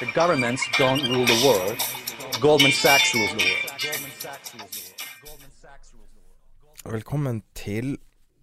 [0.00, 1.78] The governments don't rule the world.
[2.40, 3.70] Goldman Sachs rules the world.
[6.92, 7.98] Velkommen til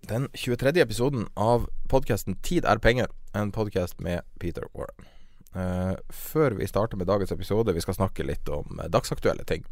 [0.09, 0.81] den 23.
[0.81, 5.05] episoden av podkasten 'Tid er penger', en podkast med Peter Warren.
[5.55, 9.65] Uh, før vi starter med dagens episode, vi skal snakke litt om eh, dagsaktuelle ting.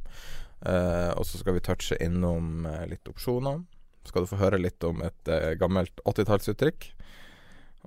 [0.66, 3.62] Uh, og så skal vi touche innom litt opsjoner.
[4.06, 6.90] Skal du få høre litt om et uh, gammelt 80-tallsuttrykk.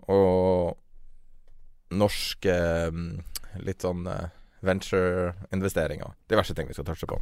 [0.06, 0.78] Og
[1.90, 2.54] norske
[2.92, 3.18] mm,
[3.66, 4.30] litt sånn eh,
[4.66, 6.14] venture-investeringer.
[6.30, 7.20] Diverse ting vi skal touche på.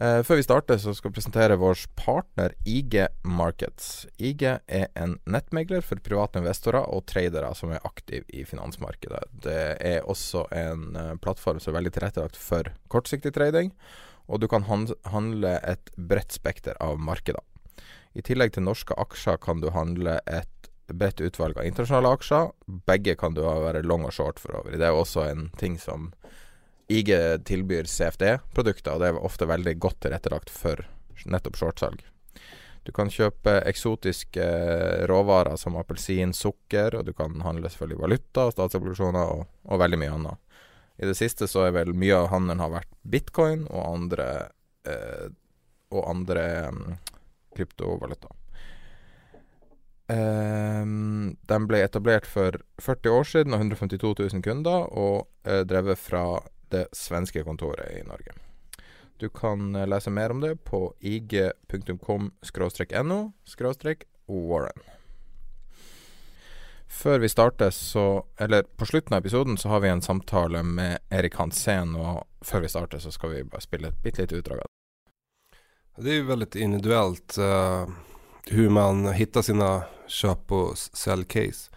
[0.00, 2.94] Uh, før vi starter, så skal vi presentere vår partner IG
[3.28, 4.06] Markets.
[4.16, 9.20] IG er en nettmegler for private investorer og tradere som er aktive i finansmarkedet.
[9.44, 13.74] Det er også en uh, plattform som er veldig tilrettelagt for kortsiktig trading,
[14.32, 17.44] og du kan han- handle et bredt spekter av markeder.
[18.16, 22.50] I tillegg til norske aksjer kan du handle et bredt utvalg av internasjonale aksjer.
[22.88, 24.76] Begge kan du være long og short for over.
[24.78, 26.10] Det er også en ting som
[26.92, 27.12] IG
[27.48, 30.84] tilbyr CFD-produkter, og det er ofte veldig godt tilrettelagt for
[31.24, 32.02] nettopp shortsalg.
[32.82, 38.48] Du kan kjøpe eksotiske eh, råvarer som appelsin, sukker, og du kan handle selvfølgelig valuta,
[38.50, 40.58] statsobligasjoner og, og veldig mye annet.
[40.98, 44.28] I det siste så er vel mye av handelen har vært bitcoin og andre,
[44.88, 45.30] eh,
[45.94, 46.82] og andre um,
[47.56, 48.34] kryptovaluta.
[50.12, 52.50] Um, den ble etablert for
[52.82, 55.16] 40 år siden og 152 000 kunder, og
[55.48, 56.24] uh, drevet fra
[56.72, 58.32] det svenske kontoret i Norge.
[59.22, 63.20] Du kan uh, lese mer om det på ig.com-no
[64.32, 64.82] warren.
[66.92, 70.98] Før vi starter, så Eller på slutten av episoden så har vi en samtale med
[71.10, 74.60] Erik Hansen, og før vi starter så skal vi bare spille et bitte lite utdrag
[74.60, 75.58] av det.
[76.04, 77.38] Det er jo veldig individuelt.
[77.38, 77.88] eh,
[78.46, 81.70] hur man hittar sina köp och säljcase.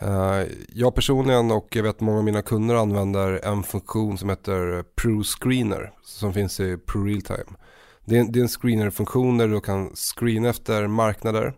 [0.00, 4.82] Eh, jag personligen och jag vet många av mina kunder använder en funktion som heter
[4.82, 7.56] Pro Screener som finns i Pro Realtime.
[8.04, 11.54] Det är, en- det är en screener-funktion där du kan screena efter marknader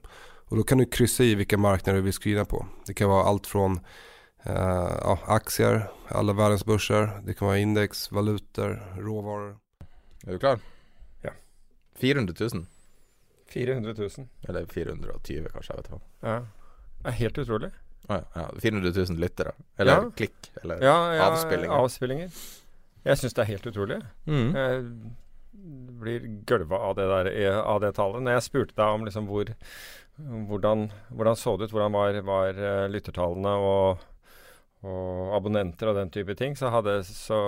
[0.49, 2.67] och då kan du kryssa i vilka marknader du vill screena på.
[2.87, 3.81] Det kan vara allt från
[4.43, 4.55] eh,
[5.03, 9.57] ja, aktier, alla världens börser, det kan vara index, valutor, råvaror.
[10.27, 10.59] Er du klar?
[11.23, 11.31] Ja.
[12.01, 12.67] 400 000.
[13.51, 14.27] 400 000.
[14.49, 16.01] Eller 420 kanskje, jeg vet ikke.
[16.23, 16.39] Ja.
[17.01, 17.71] Det er helt utrolig.
[18.11, 18.47] Å ja, ja.
[18.63, 19.53] 400 000 lyttere.
[19.79, 20.11] Eller Ja.
[20.17, 20.51] klikk.
[20.63, 21.77] Eller Ja, ja, avspillinger.
[21.85, 22.31] avspillinger.
[23.05, 24.01] Jeg syns det er helt utrolig.
[24.27, 24.55] mm.
[24.55, 24.85] Jeg
[26.01, 28.23] blir gølva av det der av det tallet.
[28.25, 29.51] Når jeg spurte deg om liksom hvor
[30.21, 34.03] hvordan, hvordan så det ut, hvordan var, var eh, lyttertallene og,
[34.85, 37.39] og abonnenter og den type ting, så hadde så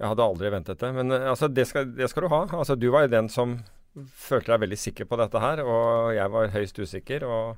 [0.00, 0.90] Jeg hadde aldri ventet det.
[0.94, 2.40] Men eh, altså, det skal, det skal du ha.
[2.58, 3.60] Altså, du var jo den som
[3.94, 7.24] følte deg veldig sikker på dette her, og jeg var høyst usikker.
[7.30, 7.56] og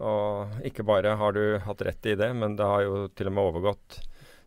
[0.00, 3.34] og ikke bare har du hatt rett i det, men det har jo til og
[3.36, 3.98] med overgått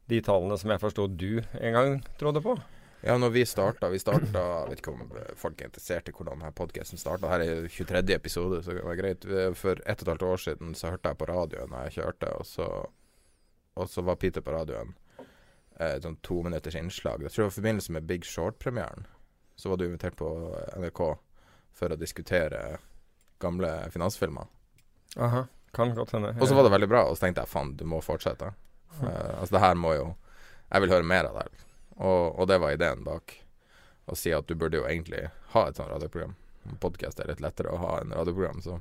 [0.09, 2.55] de tallene som jeg forsto du en gang trodde på.
[3.03, 6.11] Ja, når vi starta Vi starta Jeg vet ikke om eh, folk er interessert i
[6.15, 7.29] hvordan denne podkasten starta.
[7.29, 8.01] Her er jo 23.
[8.15, 9.27] episode, så det var greit.
[9.59, 12.33] For ett og et halvt år siden så hørte jeg på radioen når jeg kjørte,
[12.39, 12.67] og så,
[13.77, 14.95] og så var Peter på radioen.
[15.77, 17.21] eh, Et sånn to minutters innslag.
[17.21, 19.05] Jeg tror det var i forbindelse med Big Short-premieren.
[19.55, 20.27] Så var du invitert på
[20.77, 21.01] NRK
[21.73, 22.77] for å diskutere
[23.43, 24.47] gamle finansfilmer.
[25.17, 26.33] Aha, kan godt hende.
[26.39, 28.53] Og så var det veldig bra, og så tenkte jeg faen, du må fortsette.
[29.01, 30.03] Uh, altså det her må jo
[30.69, 31.63] Jeg vil høre mer av det.
[31.97, 33.35] Og, og det var ideen bak.
[34.09, 36.33] Å si at du burde jo egentlig ha et sånt radioprogram.
[36.81, 38.79] Podkast er litt lettere å ha enn radioprogram, så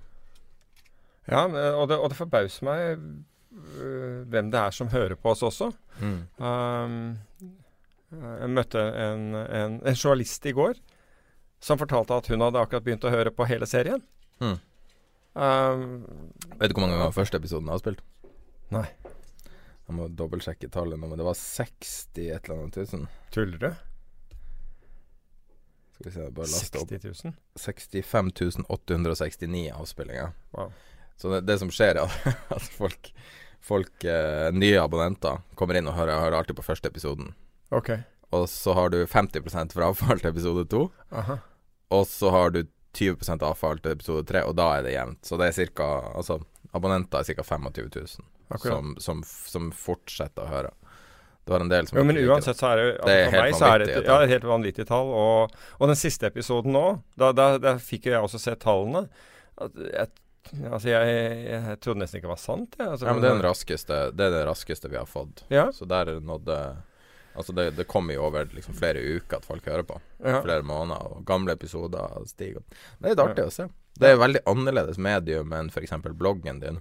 [1.29, 5.45] Ja, og det, og det forbauser meg øh, hvem det er som hører på oss
[5.47, 5.73] også.
[6.01, 6.19] mm.
[6.41, 6.97] Um,
[8.13, 10.81] jeg møtte en, en, en journalist i går
[11.63, 14.03] som fortalte at hun hadde akkurat begynt å høre på hele serien.
[14.43, 14.59] Hmm.
[15.33, 15.85] Um,
[16.59, 18.03] Vet du hvor mange ganger første episoden har spilt?
[18.75, 18.85] Nei.
[19.87, 23.07] Jeg må dobbeltsjekke tallet nå, men det var 60 et eller annet tusen.
[23.35, 23.71] tuller du?
[25.95, 26.91] Skal vi se, bare laste opp.
[26.91, 27.37] 60 000?
[27.63, 30.35] 65 869 avspillinger.
[30.57, 30.75] Wow.
[31.21, 32.11] Så det, det som skjer, er
[32.57, 33.13] at folk,
[33.63, 37.31] folk eh, nye abonnenter kommer inn og hører, hører alltid på første episoden.
[37.73, 37.91] Ok.
[38.33, 40.85] Og så har du 50% frafall til episode 2.
[41.21, 41.39] Aha.
[41.93, 42.63] Og så har du
[42.97, 45.21] 20% avfall til episode 3, og da er det jevnt.
[45.25, 46.39] Så det er cirka Altså,
[46.73, 47.45] abonnenter er ca.
[47.45, 48.07] 25 000
[48.61, 50.73] som, som, som fortsetter å høre.
[51.43, 53.43] Det var en del som Jo, men uansett så er det, altså, Det er for
[53.43, 55.09] meg så er det et, ja, et helt vanvittig tall.
[55.11, 56.85] Og, og den siste episoden nå,
[57.19, 59.07] da, da, da fikk jeg også sett tallene.
[59.59, 60.13] At jeg,
[60.69, 61.17] altså jeg,
[61.49, 62.79] jeg trodde nesten ikke det var sant.
[62.79, 62.87] Jeg.
[62.87, 63.09] Altså.
[63.09, 65.43] Ja, men det er, den raskeste, det er det raskeste vi har fått.
[65.53, 66.61] Ja, Så der nådde
[67.37, 70.01] Altså, det, det kommer jo over liksom flere uker at folk hører på.
[70.25, 70.43] ja.
[70.45, 72.61] Flere måneder, og gamle episoder stiger.
[72.99, 73.69] Det er litt artig å se.
[73.99, 75.93] Det er et veldig annerledes medium enn f.eks.
[76.17, 76.79] bloggen din.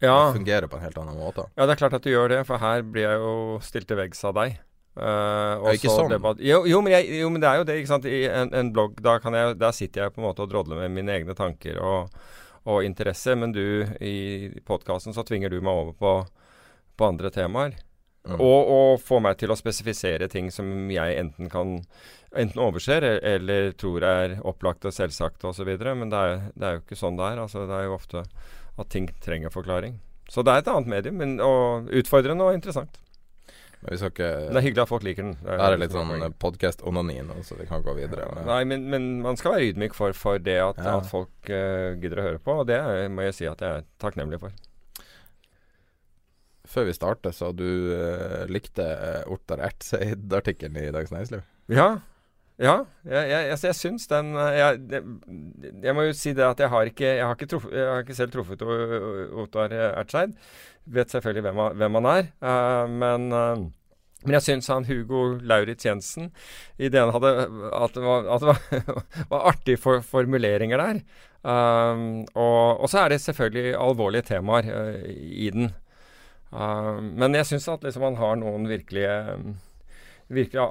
[0.00, 0.14] ja.
[0.28, 1.46] Det fungerer på en helt annen måte.
[1.56, 3.34] Ja, det er klart at du gjør det, for her blir jeg jo
[3.64, 4.58] stilt til veggs av deg.
[4.94, 6.12] Uh, og Ja, ikke så sånn.
[6.12, 8.04] debatt- Jo, jo, men jeg, jo, men det er jo det, ikke sant.
[8.06, 10.78] I en, en blogg, da kan jeg, der sitter jeg på en måte og drodler
[10.84, 12.12] med mine egne tanker og,
[12.64, 13.64] og interesser, men du,
[14.00, 16.12] i podkasten, så tvinger du meg over på,
[16.96, 17.74] på andre temaer.
[18.24, 18.38] Mm.
[18.40, 21.78] Og, og få meg til å spesifisere ting som jeg enten kan
[22.34, 25.68] Enten overser e- eller tror er opplagt og selvsagt osv.
[25.94, 27.38] Men det er, det er jo ikke sånn det er.
[27.44, 28.24] Altså, det er jo ofte
[28.74, 30.00] at ting trenger forklaring.
[30.26, 32.98] Så det er et annet medium, men, og utfordrende og interessant.
[33.84, 35.36] Men vi skal ikke det er hyggelig at folk liker den.
[35.44, 38.26] Det Her er litt sånn podkast-onani nå, så vi kan gå videre.
[38.26, 40.96] Ja, Nei, men, men man skal være ydmyk for, for det at, Ja.
[40.98, 43.78] at folk uh, gidder å høre på, og det er- må jeg si at jeg
[43.82, 44.50] er takknemlig for.
[46.68, 51.46] Før vi starter, så du uh, likte uh, Ottar Ertseid-artikkelen i Dagens Næringsliv?
[51.72, 51.88] Ja.
[52.54, 54.98] Ja, jeg, jeg, jeg, jeg syns den eh, jeg,
[55.82, 58.30] jeg må jo si det at jeg har ikke har ikke, truff, har ikke selv
[58.30, 60.36] truffet Ottar Ertseid.
[60.86, 63.64] Vet selvfølgelig hvem hvem han er, Uh, men uh,
[64.24, 66.30] men jeg syns han Hugo Lauritz Jensen
[66.80, 67.32] Ideen hadde
[67.76, 68.84] At det var, at det var,
[69.34, 71.00] var artige for, formuleringer der.
[71.44, 75.74] Um, og, og så er det selvfølgelig alvorlige temaer uh, i den.
[76.54, 79.14] Um, men jeg syns at liksom han har noen virkelige
[80.32, 80.62] virkelig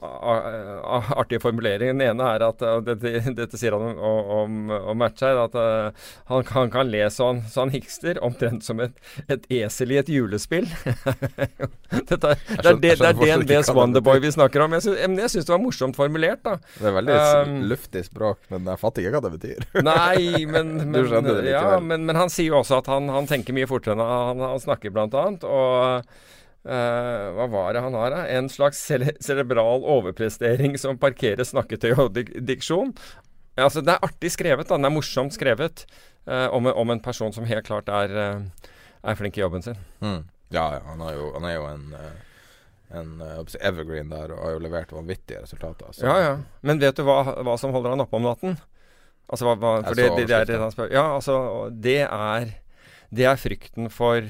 [1.18, 1.94] artige formuleringer.
[1.94, 6.46] Den ene er at dette, dette sier han om, om, om Matcheid, at eh, han,
[6.56, 8.98] han kan le så han, så han hikster, omtrent som et,
[9.28, 10.68] et esel i et julespill.
[12.10, 14.76] dette, det, er det, det er DNBs Wonderboy vi snakker om.
[14.78, 16.58] Jeg syns, men jeg syns det var morsomt formulert, da.
[16.80, 19.66] Det er veldig Um, luftig språk, men jeg fatter ikke hva det betyr.
[19.88, 23.70] Nei, men, men, ja, men, men han sier jo også at han, han tenker mye
[23.70, 25.46] fortere enn han, han snakker, blant annet.
[25.48, 26.04] Og
[26.66, 28.24] eh, hva var det han har, da?
[28.38, 32.94] En slags cere cerebral overprestering som parkerer snakketøy og dik diksjon.
[33.58, 34.76] Altså, det er artig skrevet, da.
[34.80, 35.86] Den er morsomt skrevet
[36.28, 38.70] uh, om, en- om en person som helt klart er, uh,
[39.04, 39.76] er flink i jobben sin.
[40.02, 40.24] Mm.
[40.54, 41.84] Ja, ja, han, er jo, han er jo en,
[42.98, 43.12] en
[43.62, 45.92] evergreen der og har jo levert vanvittige resultater.
[45.94, 46.34] så- Ja, ja.
[46.62, 48.58] Men vet du hva, hva som holder han oppe om natten?
[49.30, 51.38] Altså, hva, hva, for det, det, det er det han spør Ja, altså,
[51.72, 52.50] det er
[53.14, 54.22] Det er frykten for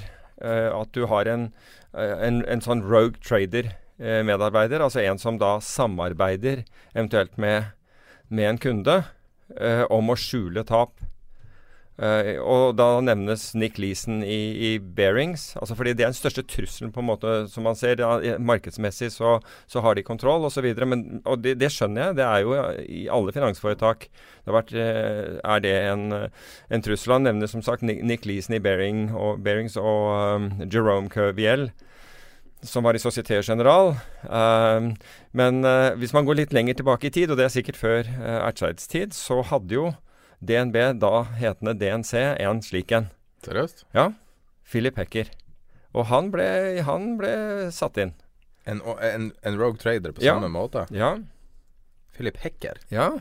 [0.44, 1.48] at du har en,
[1.94, 6.64] en, en sånn rogue trader-medarbeider, altså en som da samarbeider
[6.94, 7.74] eventuelt med,
[8.30, 8.96] med en kunde
[9.60, 10.96] eh, om å skjule tap.
[11.94, 15.52] Eh, og da nevnes Nick Leeson i, i Bearings.
[15.62, 18.02] Altså fordi det er den største trusselen, på en måte, som man ser.
[18.02, 19.38] Ja, markedsmessig så,
[19.70, 20.66] så har de kontroll, osv.
[20.74, 22.18] Og det, det skjønner jeg.
[22.18, 24.08] Det er jo i alle finansforetak.
[24.10, 26.06] Det har vært, eh, er det en,
[26.74, 27.18] en trussel.
[27.18, 31.70] Han nevner som sagt Nick, Leeson i Bearing og, Bearings og um, Jerome Curviel.
[32.64, 33.92] Som var i Société General.
[34.24, 34.96] Uh,
[35.36, 38.08] men uh, hvis man går litt lenger tilbake i tid, og det er sikkert før
[38.08, 39.92] uh, Ertseids tid, så hadde jo
[40.48, 43.10] DNB, da hetende DNC, en slik en.
[43.46, 43.86] Seriøst?
[43.96, 44.10] Ja.
[44.70, 45.30] Philip Hecker.
[45.94, 46.46] Og han ble,
[46.88, 47.34] han ble
[47.76, 48.14] satt inn.
[48.66, 50.36] En, en, en rogue trader på Ja.
[50.38, 50.86] samme måte?
[50.96, 51.16] Ja.
[52.16, 52.80] Philip Hecker.
[52.94, 53.12] Ja.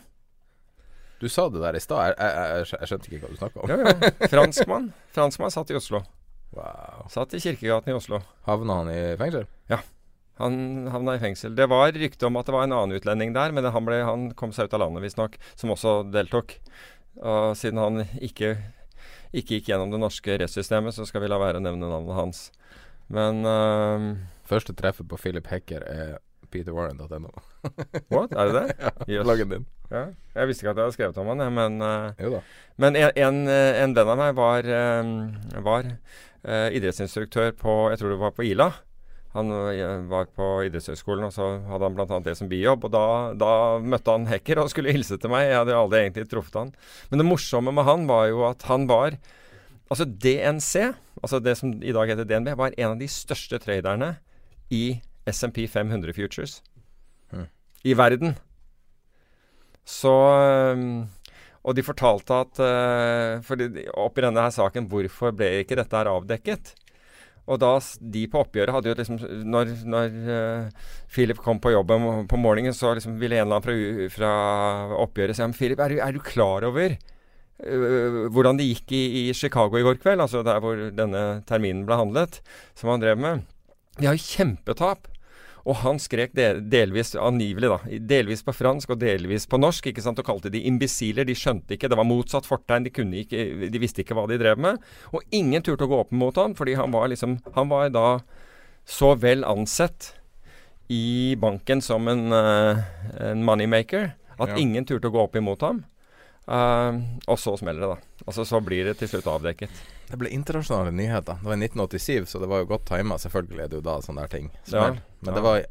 [1.22, 2.12] Du sa det der i stad.
[2.12, 3.70] Jeg, jeg, jeg, skjønte ikke hva du snakka om.
[3.70, 4.28] ja, ja.
[4.32, 4.92] Franskmann.
[5.14, 6.02] Franskmann satt i Oslo.
[6.52, 7.06] Wow.
[7.12, 8.18] Satt i Kirkegaten i Oslo.
[8.48, 9.46] Havna han i fengsel?
[9.70, 9.78] Ja.
[10.40, 11.54] Han havna i fengsel.
[11.54, 14.26] Det var rykte om at det var en annen utlending der, men han, ble, han
[14.38, 16.56] kom seg ut av landet, visstnok, som også deltok.
[17.20, 18.56] Og siden han ikke,
[19.32, 22.44] ikke gikk gjennom det norske rettssystemet, så skal vi la være å nevne navnet hans.
[23.12, 24.12] Men øhm,
[24.48, 26.16] Første treffet på Philip Hecker er
[26.52, 27.30] peterwarren.no.
[28.12, 28.32] What?
[28.32, 28.90] Er det det?
[29.08, 29.48] ja, Yes.
[29.48, 29.66] Din.
[29.90, 30.06] Ja.
[30.34, 32.40] Jeg visste ikke at jeg hadde skrevet om han, men uh.
[32.76, 34.68] Men en, en, en venn av meg var,
[35.00, 35.12] um,
[35.64, 38.70] var uh, idrettsinstruktør på Jeg tror det var på Ila.
[39.32, 42.18] Han øh, var på idrettshøyskolen, og så hadde han bl.a.
[42.24, 42.84] det som bijobb.
[42.84, 43.04] Og da,
[43.40, 45.46] da, møtte han Hekker og skulle hilse til meg.
[45.48, 46.74] Jeg hadde aldri egentlig truffet han.
[47.08, 49.16] Men det morsomme med han var jo at han var
[49.92, 54.14] Altså DNC, altså det som i dag heter DNB, var en av de største traderne
[54.72, 56.62] i SMP 500 Futures
[57.32, 57.44] Mm.
[57.84, 58.32] i verden.
[59.84, 60.12] Så
[61.62, 62.62] Og de fortalte at
[63.44, 63.60] for
[64.00, 66.72] Oppi denne her saken, hvorfor ble ikke dette her avdekket?
[67.50, 67.72] Og da
[68.14, 69.16] de på oppgjøret hadde jo liksom
[69.50, 73.66] Når, når uh, Philip kom på jobben på morgenen, så liksom ville en eller annen
[73.66, 76.94] fra, fra oppgjøret si Men Philip, er du, er du klar over
[77.62, 80.22] øh, hvordan det gikk i, i Chicago i går kveld?
[80.22, 82.40] Altså der hvor denne terminen ble handlet,
[82.78, 83.42] som han drev med.
[83.98, 85.11] De har jo kjempetap.
[85.66, 87.98] Og han skrek del, delvis angivelig, da.
[88.12, 89.86] Delvis på fransk og delvis på norsk.
[89.92, 91.24] ikke sant, Og kalte de imbesiler.
[91.24, 91.88] De skjønte ikke.
[91.88, 92.88] Det var motsatt fortegn.
[92.88, 94.82] De, kunne ikke, de visste ikke hva de drev med.
[95.12, 98.20] Og ingen turte å gå opp mot han, fordi han var liksom Han var da
[98.84, 100.14] så vel ansett
[100.90, 102.82] i banken som en, eh,
[103.30, 104.56] en moneymaker at Ja.
[104.56, 105.84] ingen turte å gå opp imot ham.
[106.48, 108.24] Uh, og så smeller det, da.
[108.26, 109.70] Altså Så blir det til slutt avdekket.
[110.12, 111.38] Det ble internasjonale nyheter.
[111.40, 113.16] Det var i 1987, så det var jo godt tima.
[113.20, 114.90] Selvfølgelig er det jo da sånne der ting Ja.
[114.92, 115.32] Men Ja.
[115.38, 115.62] det var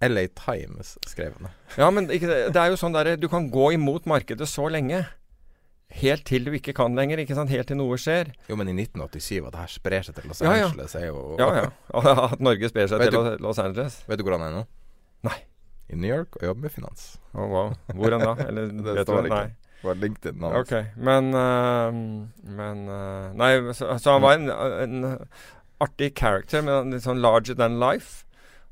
[0.00, 1.50] LA Times skrev det.
[1.78, 5.04] Ja, men ikke, det er jo sånn der, du kan gå imot markedet så lenge.
[5.94, 7.18] Helt til du ikke kan lenger.
[7.22, 7.50] ikke sant?
[7.52, 8.32] Helt til noe skjer.
[8.48, 10.66] Jo, men i 1987, at det her sprer seg til Los Ja, ja.
[10.70, 11.70] Angeles, er jo Ja, ja.
[12.32, 14.00] At Norge sprer seg Vet til du- Los- Angeles.
[14.08, 14.66] Vet du hvor han er nå?
[15.28, 15.36] Nei.
[15.92, 17.18] I New York og jobber med finans.
[17.34, 17.74] Å, wow.
[17.92, 18.34] Hvor enn da?
[18.48, 19.36] Eller, Det står ikke.
[19.36, 19.54] Nei.
[19.84, 20.64] Var LinkedIn hans.
[20.64, 21.92] Ok, men uh,
[22.56, 25.18] Men uh, Nei, så, så han var en, en
[25.84, 28.24] artig character, men litt sånn larger than life.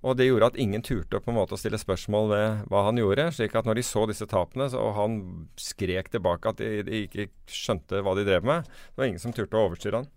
[0.03, 2.99] Og det gjorde at ingen turte på en måte å stille spørsmål ved hva han
[2.99, 3.29] gjorde.
[3.37, 5.21] slik at når de så disse tapene, så, og han
[5.61, 9.35] skrek tilbake at de, de ikke skjønte hva de drev med, det var ingen som
[9.37, 10.11] turte å overstyre han.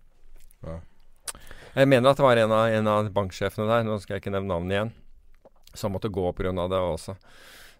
[0.66, 0.80] Ja.
[1.76, 4.34] Jeg mener at det var en av, en av banksjefene der, nå skal jeg ikke
[4.34, 4.92] nevne navnet igjen,
[5.76, 6.50] som måtte gå pga.
[6.56, 7.14] det også.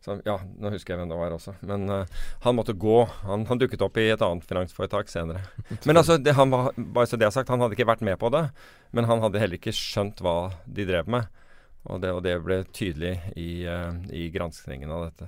[0.06, 1.56] Så, ja, nå husker jeg hvem det var også.
[1.66, 3.00] Men uh, han måtte gå.
[3.26, 5.40] Han, han dukket opp i et annet finansforetak senere.
[5.88, 8.14] Men altså, det, han var, bare så det er sagt, han hadde ikke vært med
[8.20, 8.44] på det.
[8.94, 11.26] Men han hadde heller ikke skjønt hva de drev med.
[11.90, 15.26] Og det, og det ble tydelig i, uh, i granskningen av dette.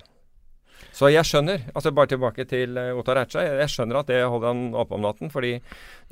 [0.94, 4.20] Så jeg skjønner, altså bare tilbake til uh, Ottar Ertza, jeg, jeg skjønner at det
[4.22, 5.32] holder han oppe om natten.
[5.34, 5.56] Fordi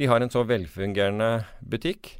[0.01, 1.31] de har en så velfungerende
[1.63, 2.17] butikk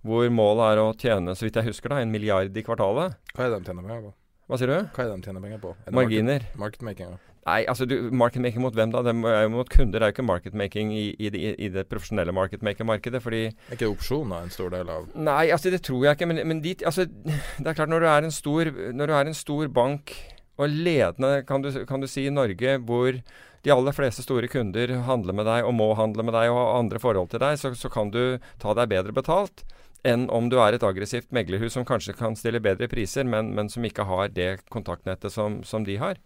[0.00, 3.20] hvor målet er å tjene, så vidt jeg husker, da, en milliard i kvartalet.
[3.34, 4.08] Hva er det de tjener med?
[4.08, 4.16] på?
[4.50, 4.78] Hva sier du?
[4.90, 5.70] Hva er det de tjener penger på?
[5.86, 6.42] Er Marginer.
[6.42, 7.18] Market, marketmaking, ja.
[7.46, 9.00] Nei, altså du, marketmaking mot hvem da?
[9.06, 11.84] Det er jo mot kunder, det er jo ikke marketmaking i, i, det, i det
[11.88, 13.22] profesjonelle marketmaker-markedet.
[13.22, 16.28] Fordi Er ikke opsjoner en stor del av Nei, altså det tror jeg ikke.
[16.32, 19.30] Men, men dit, altså, det er klart, når du er en stor, når du er
[19.30, 20.16] en stor bank,
[20.60, 24.98] og ledende, kan du, kan du si, i Norge, hvor de aller fleste store kunder
[25.06, 27.70] handler med deg og må handle med deg og har andre forhold til deg, så,
[27.78, 29.62] så kan du ta deg bedre betalt
[30.06, 33.68] enn om du er et aggressivt meglerhus som kanskje kan stille bedre priser, men, men
[33.72, 36.20] som ikke har det kontaktnettet som, som de har.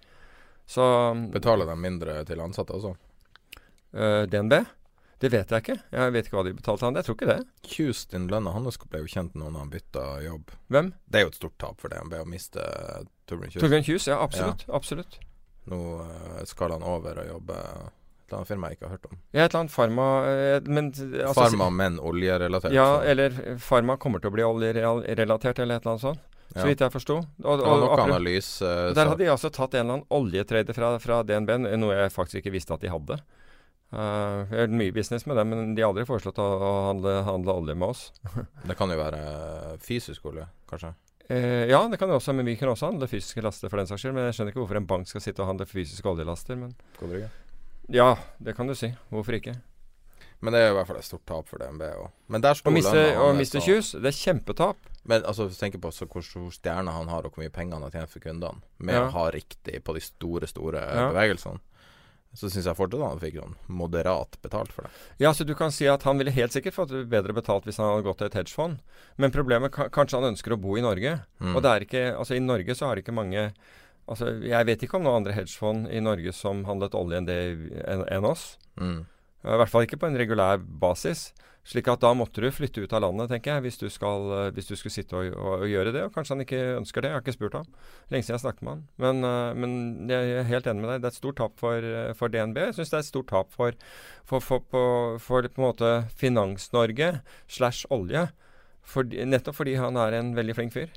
[0.66, 0.84] Så
[1.32, 2.94] Betaler de mindre til ansatte også?
[3.94, 4.62] Uh, DNB?
[5.24, 5.76] Det vet jeg ikke.
[5.94, 6.96] Jeg vet ikke hva de betalte han.
[6.98, 7.38] Jeg tror ikke det.
[7.64, 10.50] Kjus din lønn og ble jo kjent nå når han bytta jobb.
[10.74, 10.90] Hvem?
[11.06, 12.64] Det er jo et stort tap for DNB å miste
[13.30, 13.62] Torbjørn Kjus.
[13.62, 14.08] Torbjørn Kjus?
[14.10, 14.66] Ja, absolutt.
[14.68, 15.20] absolutt.
[15.70, 17.60] Nå eh, skal han over og jobbe
[18.28, 19.18] eller annet firma jeg ikke har hørt om.
[19.32, 22.72] Ja, et eller annet Farma eh, men, altså, Farma, men oljerelatert.
[22.76, 26.20] Ja, så- eller Farma kommer til å bli oljerelatert, eller et eller annet sånt.
[26.54, 26.60] ja.
[26.60, 27.16] Så vidt jeg forsto.
[27.42, 31.22] Og, var og, analys, der hadde de altså tatt en eller annen oljetrader fra, fra
[31.22, 33.18] DNB, noe jeg faktisk ikke visste at de hadde.
[33.94, 37.12] Uh, jeg har mye business med dem, men de har aldri foreslått å, å handle,
[37.28, 38.08] handle olje med oss.
[38.68, 40.94] Det kan jo være eh, fysisk olje, kanskje.
[41.24, 43.88] Uh, ja, det kan det også, men vi kan også handle fysiske laster for den
[43.88, 44.16] saks skyld.
[44.16, 46.58] Men jeg skjønner ikke hvorfor en bank skal sitte og handle fysiske oljelaster.
[46.58, 47.30] Men God brygge.
[47.88, 48.92] Ja, det kan du si.
[49.10, 49.54] Hvorfor ikke?
[50.44, 52.10] Men det er jo i hvert fall et stort tap for DNB òg.
[52.28, 54.76] Men Å miste, Kjus, det er kjempetap.
[55.04, 57.52] Men altså, hvis du tenker på så hvor stor stjerne han har, og hvor mye
[57.52, 59.06] penger han har tjent for kundene, med Ja.
[59.06, 61.10] å ha riktig på de store, store eh, Ja.
[61.12, 61.60] bevegelsene,
[62.34, 64.90] så syns jeg fortsatt han fikk sånn moderat betalt for det.
[65.18, 67.86] Ja, så du kan si at han ville helt sikkert fått bedre betalt hvis han
[67.94, 68.80] hadde gått til et hedgefond.
[69.16, 71.20] Men problemet ka- kanskje han ønsker å bo i Norge.
[71.40, 71.54] Mm.
[71.56, 73.52] Og det er ikke Altså, i Norge så har det ikke mange
[74.10, 77.40] Altså, jeg vet ikke om noen andre hedgefond i Norge som handlet olje enn det
[77.88, 78.54] enn enn oss.
[78.80, 79.04] Mm.
[79.44, 81.30] I hvert fall ikke på en regulær basis.
[81.64, 84.66] Slik at da måtte du flytte ut av landet, tenker jeg, hvis du, skal, hvis
[84.68, 86.02] du skulle sitte og, og, og gjøre det.
[86.04, 87.08] Og kanskje han ikke ønsker det.
[87.08, 87.70] Jeg har ikke spurt ham.
[88.12, 88.82] Lenge siden jeg snakket med han.
[89.00, 91.00] Men, eh, men jeg er helt enig med deg.
[91.00, 92.60] Det er et stort tap for, eh, for DNB.
[92.66, 93.80] Jeg syns det er et stort tap for,
[94.28, 94.84] for, for, på,
[95.40, 97.10] en måte Finans-Norge
[97.48, 98.26] slash olje.
[99.24, 100.92] Nettopp fordi han er en veldig flink fyr.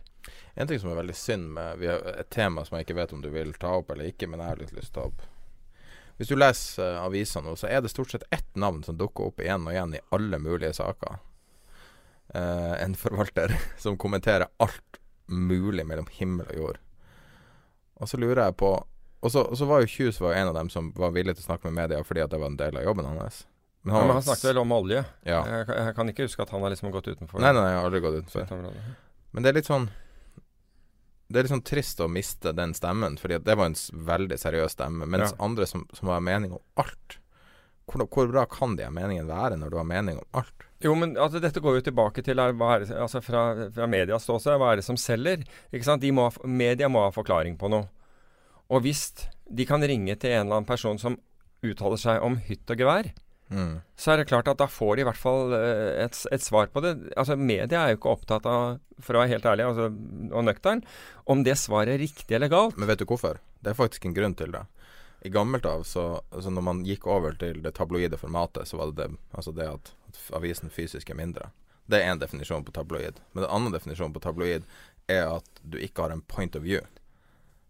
[0.56, 3.14] En ting som er veldig synd med vi har Et tema som jeg ikke vet
[3.14, 5.10] om du vil ta opp eller ikke, men jeg har litt lyst til å ta
[5.12, 5.26] opp.
[6.18, 9.30] Hvis du leser uh, aviser nå, så er det stort sett ett navn som dukker
[9.30, 11.20] opp igjen og igjen i alle mulige saker.
[12.34, 13.54] Uh, en forvalter
[13.84, 16.80] som kommenterer alt mulig mellom himmel og jord.
[18.02, 18.72] Og så lurer jeg på
[19.26, 21.42] Og så, og så var jo Kjus var en av dem som var villig til
[21.42, 23.40] å snakke med media fordi at det var en del av jobben hans.
[23.82, 25.02] Men han, ja, men han snakket vel om olje.
[25.26, 25.40] Ja.
[25.48, 27.42] Jeg, jeg, kan ikke huske at han har liksom gått utenfor.
[27.42, 28.68] Nei, nei, jeg har aldri gått utenfor.
[29.32, 29.90] Men det er litt sånn
[31.28, 34.78] Det er litt sånn trist å miste den stemmen, fordi det var en veldig seriøs
[34.78, 35.08] stemme.
[35.10, 35.40] Mens ja.
[35.44, 37.20] andre som, som har mening om alt
[37.88, 40.66] hvor, hvor, bra kan de ha meningen være når du har mening om alt?
[40.84, 43.44] Jo, men altså, dette går jo tilbake til er det, altså, fra,
[43.74, 44.60] fra medias ståsted.
[44.60, 45.46] Hva er det som selger?
[45.72, 46.04] Ikke sant?
[46.14, 47.88] Må, media må ha forklaring på noe.
[48.68, 49.08] Og hvis
[49.48, 51.16] de kan ringe til en eller annen person som
[51.64, 53.10] uttaler seg om hytt og gevær,
[53.50, 53.74] mm.
[54.00, 56.72] så er det klart at da får de i hvert fall uh, et, et, svar
[56.74, 56.96] på det.
[57.20, 59.92] Altså, Media er jo ikke opptatt av, for å være helt ærlig altså,
[60.32, 60.84] og nøktern,
[61.26, 62.80] om det svaret er riktig eller galt.
[62.80, 63.42] Men vet du hvorfor?
[63.60, 64.66] Det er faktisk en grunn til det.
[65.26, 68.92] I gammelt av, så altså når man gikk over til det tabloide formatet, så var
[68.92, 69.94] det det, altså det at,
[70.38, 71.50] avisen fysisk er mindre.
[71.88, 73.20] Det er én definisjon på tabloid.
[73.32, 74.66] Men den andre definisjonen på tabloid
[75.08, 76.84] er at du ikke har en point of view.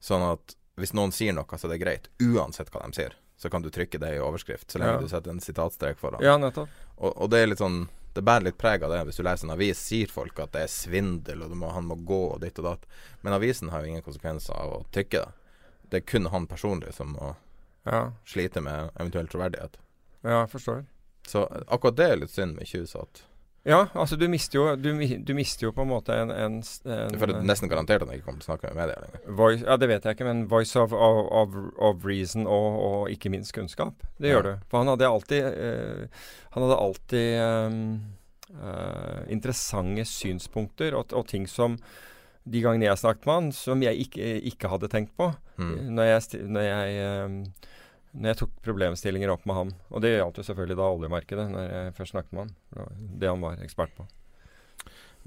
[0.03, 2.09] Sånn at hvis noen sier noe, så er det greit.
[2.21, 3.15] Uansett hva de sier.
[3.37, 5.01] Så kan du trykke det i overskrift, så lenge ja.
[5.01, 6.23] du setter en sitatstrek foran.
[6.25, 6.69] Ja, nettopp.
[6.95, 7.83] Og, og, det er litt sånn
[8.17, 9.03] Det bærer litt preg av det.
[9.05, 11.99] Hvis du leser en avis, sier folk at det er svindel, og må, han må
[12.01, 12.87] gå, og ditt og datt.
[13.21, 15.51] Men avisen har jo ingen konsekvenser av å trykke det.
[15.91, 17.35] Det er kun han personlig som må
[17.85, 18.07] ja.
[18.25, 19.77] slite med eventuell troverdighet.
[20.25, 20.81] Ja, jeg forstår.
[21.27, 23.21] Så akkurat det er litt synd med Kjus at
[23.67, 27.09] ja, altså du mister jo, du, du mister jo på en måte en, en, en
[27.11, 29.23] Du føler nesten garantert at han ikke kommer til å snakke med media lenger?
[29.39, 33.31] Voice, ja, det vet jeg ikke, men voice of, of, of reason og, og, ikke
[33.33, 34.05] minst kunnskap.
[34.21, 34.37] Det ja.
[34.37, 34.51] gjør du.
[34.71, 37.81] For han hadde alltid uh, Han hadde alltid um,
[38.55, 41.75] uh, interessante synspunkter og, og, ting som
[42.47, 45.33] de gangene jeg snakket med han, som jeg ikke, ikke hadde tenkt på.
[45.59, 45.75] Mm.
[45.97, 47.41] Når jeg, når jeg um,
[48.17, 49.73] når jeg tok problemstillinger opp med ham.
[49.93, 53.03] Og det gjaldt jo selvfølgelig da oljemarkedet, når jeg først snakket med ham.
[53.21, 54.07] Det han var ekspert på.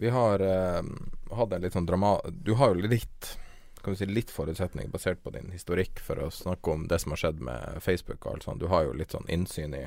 [0.01, 0.91] Vi har eh,
[1.37, 2.17] hatt en litt sånn drama...
[2.33, 3.35] Du har jo litt
[3.81, 7.15] kan du si litt forutsetning basert på din historikk for å snakke om det som
[7.15, 8.61] har skjedd med Facebook og alt sånt.
[8.61, 9.87] Du har jo litt sånn innsyn i,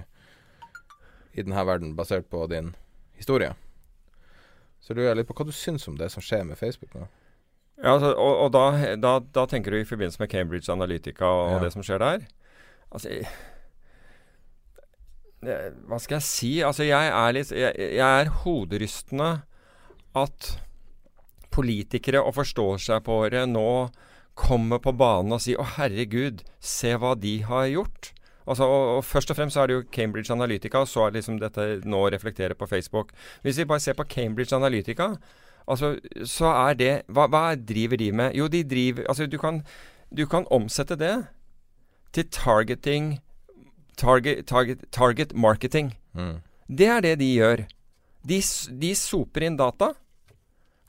[1.33, 2.71] i denne verden basert på din
[3.19, 3.51] historie.
[4.81, 7.05] Så lurer jeg litt på hva du syns om det som skjer med Facebook nå?
[7.83, 11.55] Ja, altså, og, og da, da, da, tenker du i forbindelse med Cambridge Analytica og
[11.55, 11.61] ja.
[11.63, 12.25] det som skjer der?
[12.93, 13.23] Altså
[15.43, 16.51] Hva skal jeg si?
[16.63, 19.31] Altså, jeg er litt Jeg, jeg er hoderystende
[20.13, 20.53] at
[21.53, 23.89] politikere og forståelsesapåere nå
[24.37, 28.13] kommer på banen og sier 'Å, herregud, se hva de har gjort'.
[28.47, 31.15] Altså, og, og, Først og fremst så er det jo Cambridge Analytica, og så er
[31.17, 33.13] liksom dette nå reflekterer på Facebook.
[33.41, 35.15] Hvis vi bare ser på Cambridge Analytica,
[35.67, 38.33] altså, så er det hva, hva driver de med?
[38.35, 39.63] Jo, de driver Altså, du kan,
[40.17, 41.15] du kan omsette det
[42.13, 43.17] til targeting
[43.97, 45.93] Target, target, target marketing.
[46.13, 46.41] Mm.
[46.77, 47.65] Det er det de gjør.
[48.25, 48.39] De,
[48.81, 49.91] de soper inn data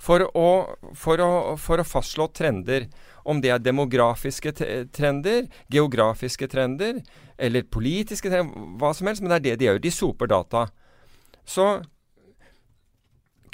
[0.01, 0.49] for å,
[0.97, 2.89] for, å, for å, fastslå trender.
[3.25, 4.53] Om det er demografiske
[4.93, 7.01] trender, geografiske trender
[7.41, 9.25] eller politiske trender, hva som helst.
[9.25, 9.83] Men det er det de gjør.
[9.85, 10.67] De soper data.
[11.45, 11.69] Så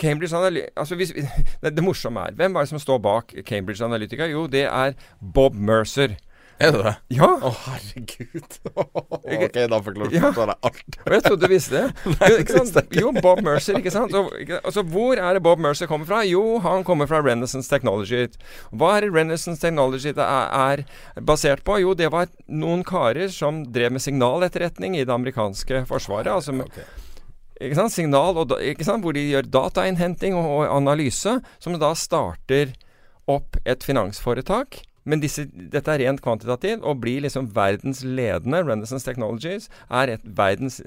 [0.01, 1.11] Cambridge Analytica altså hvis,
[1.63, 4.31] det, det morsomme er Hvem er det som står bak Cambridge Analytica?
[4.31, 6.17] Jo, det er Bob Mercer.
[6.61, 6.93] Er det det?
[7.17, 7.27] Ja.
[7.41, 8.57] Å, oh, herregud.
[9.41, 10.29] ok, da forklarer ja.
[10.29, 10.97] jeg alt.
[11.07, 11.85] Og jeg trodde du visste det.
[12.19, 12.91] Nei, jo, sant?
[13.01, 14.13] jo, Bob Mercer, ikke sant.
[14.13, 14.27] Så,
[14.59, 16.19] altså, hvor er det Bob Mercer kommer fra?
[16.29, 18.27] Jo, han kommer fra Renaissance Technology.
[18.77, 21.79] Hva er Renaissance Technology er, er basert på?
[21.81, 26.29] Jo, det var noen karer som drev med signaletterretning i det amerikanske forsvaret.
[26.35, 26.85] Altså okay.
[27.57, 27.97] ikke sant?
[27.97, 29.07] Signal, og, ikke sant?
[29.07, 32.77] hvor de gjør datainnhenting og, og analyse, som da starter
[33.31, 39.07] opp et finansforetak men disse, dette er rent kvantitativt, og blir liksom verdens ledende Renaissance
[39.07, 40.81] Technologies er et, verdens,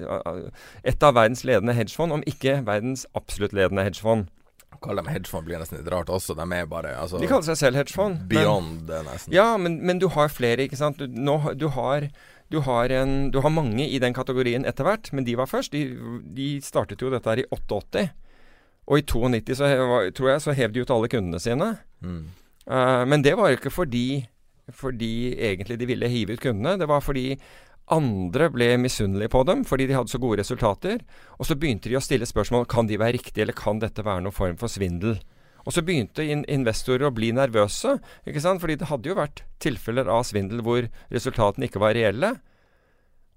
[0.86, 4.28] et av verdens ledende hedgefond, om ikke verdens absolutt ledende hedgefond.
[4.74, 6.36] Å kalle dem hedgefond blir nesten litt rart også.
[6.38, 8.24] De er bare altså, De kaller seg selv hedgefond.
[8.30, 9.34] Beyond det, nesten.
[9.34, 10.98] Ja, men, men, du har flere, ikke sant.
[10.98, 12.08] Du, nå, du, har,
[12.54, 15.74] du, har en, du har mange i den kategorien etter hvert, men de var først.
[15.74, 18.08] De, de startet jo dette her i 88.
[18.84, 19.68] Og i 92 så,
[20.16, 21.70] tror jeg, så hev de ut alle kundene sine.
[22.04, 22.26] Mm.
[22.70, 24.24] Uh, men det var jo ikke fordi,
[24.72, 26.78] fordi egentlig de ville hive ut kundene.
[26.80, 27.34] Det var fordi
[27.92, 31.02] andre ble misunnelige på dem fordi de hadde så gode resultater.
[31.38, 34.24] Og så begynte de å stille spørsmål kan de være riktige, eller kan dette være
[34.24, 35.18] noen form for svindel.
[35.64, 37.96] Og så begynte in investorer å bli nervøse,
[38.28, 38.60] ikke sant?
[38.60, 42.34] fordi det hadde jo vært tilfeller av svindel hvor resultatene ikke var reelle.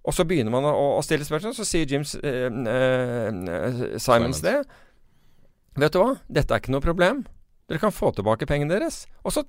[0.08, 4.60] Og så begynner man å, å stille spørsmål, så sier Jim eh, eh, Simons det.
[5.78, 7.26] Vet du hva, dette er ikke noe problem.
[7.68, 9.06] Dere kan få tilbake pengene deres.
[9.28, 9.44] Og så,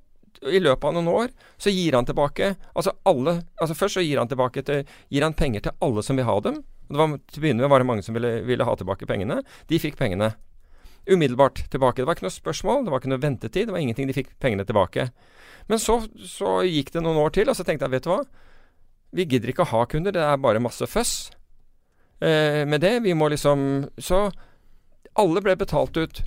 [0.50, 4.20] i løpet av noen år, så gir han tilbake Altså alle Altså først så gir
[4.20, 6.60] han tilbake til Gir han penger til alle som vil ha dem.
[6.88, 9.42] Det var, til å begynne med var det mange som ville, ville ha tilbake pengene.
[9.68, 10.34] De fikk pengene.
[11.08, 12.02] umiddelbart tilbake.
[12.02, 14.08] Det var ikke noe spørsmål, det var ikke noe ventetid, det var ingenting.
[14.08, 15.08] De fikk pengene tilbake.
[15.68, 18.22] Men så, så gikk det noen år til, og så tenkte jeg, vet du hva.
[19.16, 21.14] Vi gidder ikke å ha kunder, det er bare masse føss
[22.20, 22.98] eh, med det.
[23.04, 24.26] Vi må liksom Så
[25.18, 26.22] alle ble betalt ut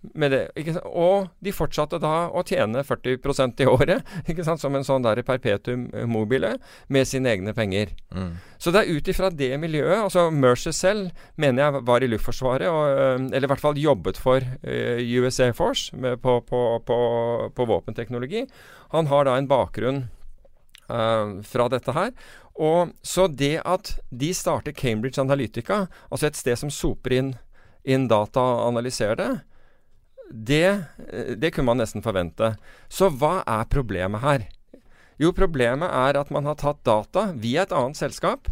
[0.00, 0.42] det.
[0.88, 4.06] Og de fortsatte da å tjene 40% i året,
[4.60, 6.56] som en sånn der perpetuum mobile,
[6.88, 7.92] med sine egne penger.
[8.14, 8.38] Mm.
[8.58, 11.10] Så det er ut ifra det miljøet altså Mercer selv
[11.40, 15.40] mener jeg var i Luftforsvaret, og, øh, eller i hvert fall jobbet for uh, US
[15.40, 16.98] Air Force med, på, på, på,
[17.56, 18.46] på, våpenteknologi.
[18.94, 20.04] Han har da en bakgrunn
[20.90, 22.14] uh, fra dette her.
[22.60, 27.30] Og Så det at de starter Cambridge Analytica, altså et sted som soper inn,
[27.88, 29.30] inn data og analyserer det,
[30.30, 30.84] det,
[31.36, 32.54] det kunne man nesten forvente.
[32.88, 34.46] Så hva er problemet her?
[35.20, 38.48] Jo, problemet er at man har tatt data via et annet selskap.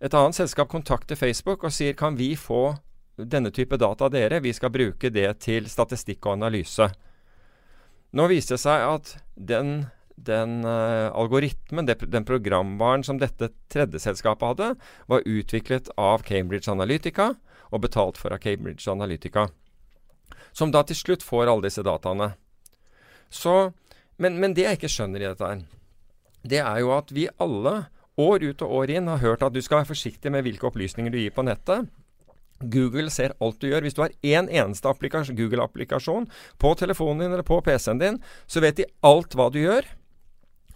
[0.00, 2.72] Et annet selskap kontakter Facebook og sier kan vi få
[3.18, 6.86] denne type data av dere, vi skal bruke det til statistikk og analyse.
[8.14, 14.54] Nå viste det seg at den, den uh, algoritmen, den programvaren som dette tredje selskapet
[14.54, 14.70] hadde,
[15.10, 17.32] var utviklet av Cambridge Analytica
[17.68, 19.48] og betalt for av Cambridge Analytica
[20.58, 22.32] som da til slutt får alle disse dataene.
[23.30, 23.70] Så,
[24.18, 25.62] men, men det jeg ikke skjønner i dette her,
[26.48, 27.76] det er jo at vi alle,
[28.18, 31.12] år ut og år inn, har hørt at du skal være forsiktig med hvilke opplysninger
[31.14, 31.86] du gir på nettet.
[32.58, 33.84] Google ser alt du gjør.
[33.86, 34.90] Hvis du har én en eneste
[35.38, 36.26] Google-applikasjon
[36.58, 39.86] på telefonen din eller på PC-en din, så vet de alt hva du gjør.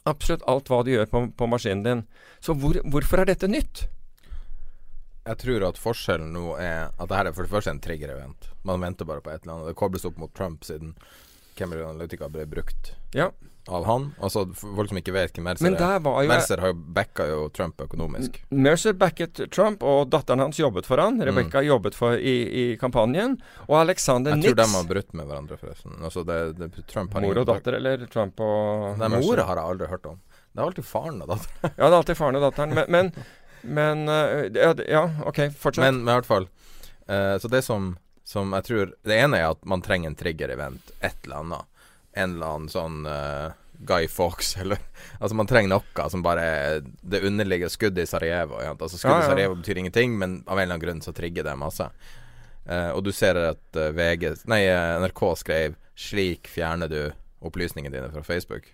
[0.07, 2.05] Absolutt alt hva du gjør på, på maskinen din.
[2.41, 3.89] Så hvor, hvorfor er dette nytt?
[5.23, 8.49] Jeg tror at forskjellen nå er at dette er for det første en trigger-event.
[8.67, 9.71] Man venter bare på et eller annet.
[9.71, 10.97] Det kobles opp mot Trump siden
[11.55, 13.29] Cameron Analytica ble brukt ja.
[13.69, 14.09] av han.
[14.19, 16.01] Altså folk som ikke vet hvem Mercer Men er.
[16.31, 18.41] Mercer har jo backa jo Trump økonomisk.
[18.51, 21.21] Mercer backet Trump, og datteren hans jobbet for han.
[21.23, 21.69] Rebecca mm.
[21.69, 23.39] jobbet for i, i, kampanjen.
[23.69, 26.01] Og Alexander Nix Jeg tror de har brutt med hverandre, forresten.
[26.03, 29.77] Altså det, det, Trump har Mor og datter, eller Trump og Nei, Mor har jeg
[29.77, 30.19] aldri hørt om.
[30.53, 31.71] Det er alltid faren og datteren.
[31.79, 32.75] ja, det er alltid faren og datteren.
[32.77, 33.15] men, men
[33.63, 35.85] men uh, ja, ja, OK, fortsett.
[35.85, 36.49] Men, men i hvert fall
[37.09, 40.95] uh, Så det som, som, jeg tror Det ene er at man trenger en trigger-event.
[41.01, 41.85] Et eller annet.
[42.13, 43.55] En eller annen sånn uh,
[43.87, 44.83] Guy Fawkes, eller
[45.19, 48.59] Altså, man trenger noe som bare Det underligger skuddet i Sarajevo.
[48.63, 48.75] Ja.
[48.75, 49.31] Altså, skuddet i ja, ja.
[49.31, 51.89] Sarajevo betyr ingenting, men av en eller annen grunn så trigger det masse.
[52.95, 54.61] og du ser at VG Nei,
[55.03, 57.01] NRK skrev 'Slik fjerner du
[57.43, 58.71] opplysningene dine fra Facebook'.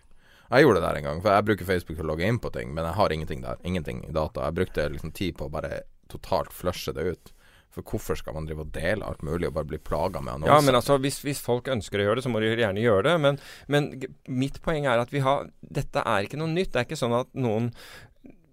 [0.48, 2.50] Jeg gjorde det der en gang, for jeg bruker Facebook for å logge inn på
[2.54, 3.58] ting, men jeg har ingenting der.
[3.68, 4.46] Ingenting i data.
[4.48, 7.32] Jeg brukte liksom tid på å bare totalt flushe det ut.
[7.74, 10.54] For hvorfor skal man drive og dele alt mulig og bare bli plaga med annonser?
[10.54, 13.04] Ja, men altså, hvis, hvis, folk ønsker å gjøre det, så må de gjerne gjøre
[13.10, 13.14] det.
[13.22, 13.90] Men, men,
[14.24, 16.72] mitt poeng er at vi har Dette er ikke noe nytt.
[16.72, 17.68] Det er ikke sånn at noen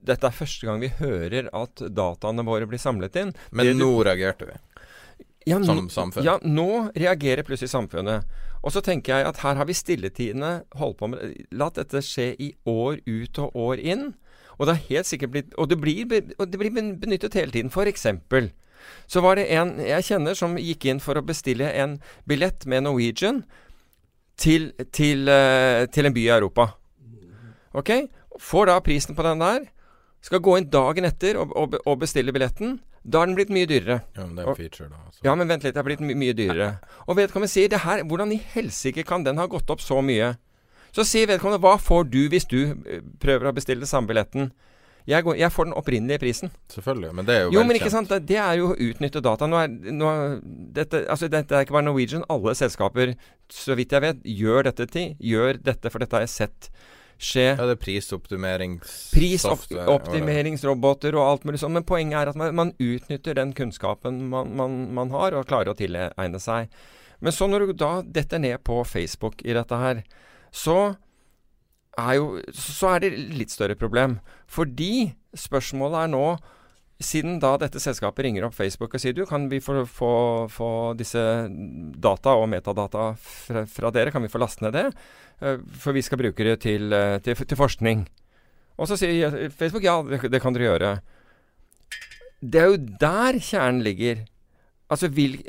[0.05, 3.31] Dette er første gang vi hører at dataene våre blir samlet inn.
[3.49, 4.59] Men det, nå reagerte vi.
[5.45, 6.25] Ja, som samfunn.
[6.25, 8.27] Ja, nå reagerer plutselig samfunnet.
[8.65, 12.31] Og så tenker jeg at her har vi stilletiende holdt på med Latt dette skje
[12.41, 14.07] i år ut og år inn.
[14.57, 16.07] Og det helt sikkert blitt Og det blir,
[16.39, 17.73] og det blir benyttet hele tiden.
[17.73, 18.51] For eksempel
[19.09, 21.95] så var det en jeg kjenner som gikk inn for å bestille en
[22.29, 23.43] billett med Norwegian
[24.37, 26.67] til, til, uh, til en by i Europa.
[27.73, 27.91] Ok?
[28.41, 29.65] Får da prisen på den der.
[30.21, 32.77] Skal gå inn dagen etter og, og, og bestille billetten.
[33.05, 33.99] Da har den blitt mye dyrere.
[34.17, 35.01] Ja, men det er en feature, da.
[35.13, 35.21] Så.
[35.27, 35.75] Ja, men vent litt.
[35.75, 36.69] Det er blitt my mye dyrere.
[37.07, 40.33] Og vedkommende sier det her Hvordan i helsike kan den ha gått opp så mye?
[40.95, 44.49] Så sier vedkommende hva får du hvis du eh, prøver å bestille samme billetten?
[45.05, 46.51] Jeg, går, jeg, får den opprinnelige prisen.
[46.73, 49.21] Selvfølgelig, men det er jo, jo men ikke sant, det, det er jo å utnytte
[49.21, 49.45] data.
[49.45, 50.13] Nå er, nå,
[50.73, 52.25] dette, altså, dette er ikke bare Norwegian.
[52.33, 53.13] Alle selskaper,
[53.53, 55.13] så vidt jeg vet, gjør dette til.
[55.21, 56.71] Gjør dette, for dette har jeg sett
[57.21, 57.45] skje.
[57.53, 59.85] Ja, det er prisoptimeringssoftware.
[59.85, 61.75] Prisoptimeringsroboter og alt mulig sånn.
[61.77, 65.73] Men poenget er at man, man utnytter den kunnskapen man, man, man, har, og klarer
[65.73, 66.61] å tilegne seg.
[67.23, 70.03] Men så når du da detter ned på Facebook i dette her,
[70.55, 70.79] så
[71.95, 74.19] er jo Så er det litt større problem.
[74.51, 76.25] Fordi spørsmålet er nå
[77.03, 80.11] siden da dette selskapet ringer opp Facebook og sier du, kan vi få, få,
[80.51, 81.21] få disse
[81.99, 84.85] data og metadata fra, fra, dere, kan vi få laste ned det?
[85.43, 88.05] Uh, for vi skal bruke det til, uh, til, til, forskning.
[88.79, 90.93] Og så sier Facebook ja, det, det, kan dere gjøre.
[92.39, 94.23] Det er jo der kjernen ligger.
[94.91, 95.39] Altså, vil,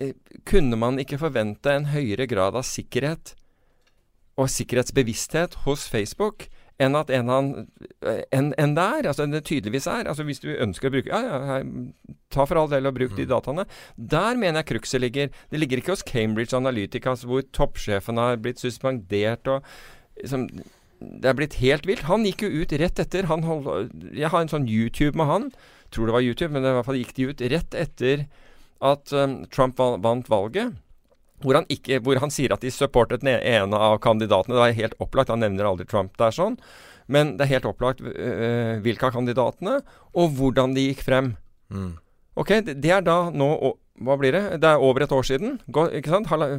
[0.48, 3.34] kunne man ikke forvente en høyere grad av sikkerhet
[4.36, 6.46] og sikkerhetsbevissthet hos Facebook
[6.82, 7.50] enn at en han
[8.34, 10.08] enn en der, altså det tydeligvis er.
[10.10, 11.66] Altså Hvis du ønsker å bruke Ja, ja, her,
[12.32, 13.18] ta for all del og bruk mm.
[13.20, 13.66] de dataene.
[13.96, 15.30] Der mener jeg cruxet ligger.
[15.50, 19.64] Det ligger ikke hos Cambridge Analytica, hvor toppsjefen har blitt suspendert og
[20.20, 20.48] liksom,
[21.00, 22.06] Det er blitt helt vilt.
[22.08, 23.28] Han gikk jo ut rett etter.
[23.28, 25.50] Hold, jeg har en sånn YouTube med han.
[25.92, 28.26] Tror det var YouTube, men i hvert fall gikk de ut rett etter
[28.84, 30.76] at um, Trump vant valget.
[31.44, 34.56] Hvor han, ikke, hvor han sier at de supportet den ene av kandidatene.
[34.56, 36.56] Det er helt opplagt, han nevner aldri Trump der sånn.
[37.12, 39.78] Men det er helt opplagt øh, hvilke av kandidatene,
[40.16, 41.34] og hvordan de gikk frem.
[41.70, 41.92] Mm.
[42.36, 43.48] Ok, det, det er da nå
[43.96, 44.58] Hva blir det?
[44.60, 45.54] Det er over et år siden.
[45.72, 46.26] Går, ikke sant?
[46.28, 46.50] Hala,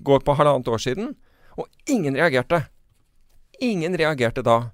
[0.00, 1.10] går på halvannet år siden.
[1.60, 2.62] Og ingen reagerte.
[3.60, 4.70] Ingen reagerte da.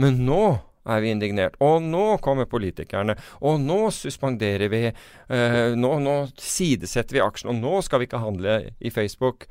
[0.00, 0.44] Men nå
[0.86, 1.54] er vi indignert.
[1.62, 3.14] Og nå kommer politikerne.
[3.40, 4.80] Og nå suspenderer vi.
[5.28, 7.50] eh, nå, nå sidesetter vi aksjen.
[7.54, 9.46] Og nå skal vi ikke handle i Facebook.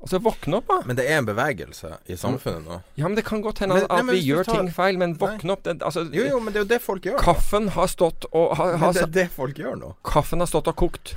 [0.00, 0.80] Altså, våkne opp, da.
[0.86, 2.80] Men det er en bevegelse i samfunnet nå.
[3.00, 5.14] Ja, men det kan godt hende Men- at, nei, vi gjør tar- ting feil, men
[5.18, 5.62] våkne opp.
[5.64, 7.18] Det, altså, Jo, jo, men det er jo det folk gjør.
[7.18, 9.94] Kaffen har stått og har, har, det er det folk gjør nå.
[10.04, 11.14] Kaffen har stått og kokt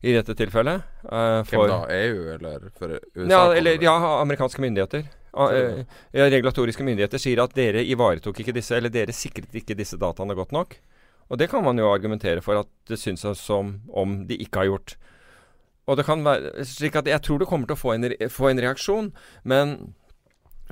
[0.00, 0.82] i dette tilfellet.
[1.04, 1.80] eh, Hvem da?
[1.92, 3.28] EU, eller for USA?
[3.28, 5.04] Ja, eller ja, amerikanske myndigheter.
[5.32, 9.96] Ja, eh, regulatoriske myndigheter sier at dere ivaretok ikke disse, eller dere sikret ikke disse
[10.00, 10.76] dataene godt nok.
[11.32, 14.68] Og det kan man jo argumentere for at det syns som om de ikke har
[14.68, 14.96] gjort.
[15.88, 18.52] Og det kan være slik at jeg tror du kommer til å få en, få
[18.52, 19.10] en reaksjon,
[19.48, 19.94] men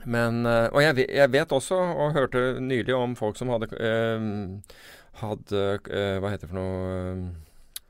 [0.09, 4.61] men, eh, og jeg, jeg vet også, og hørte nylig om folk som hadde, øh,
[5.21, 6.95] hadde øh, Hva heter det for noe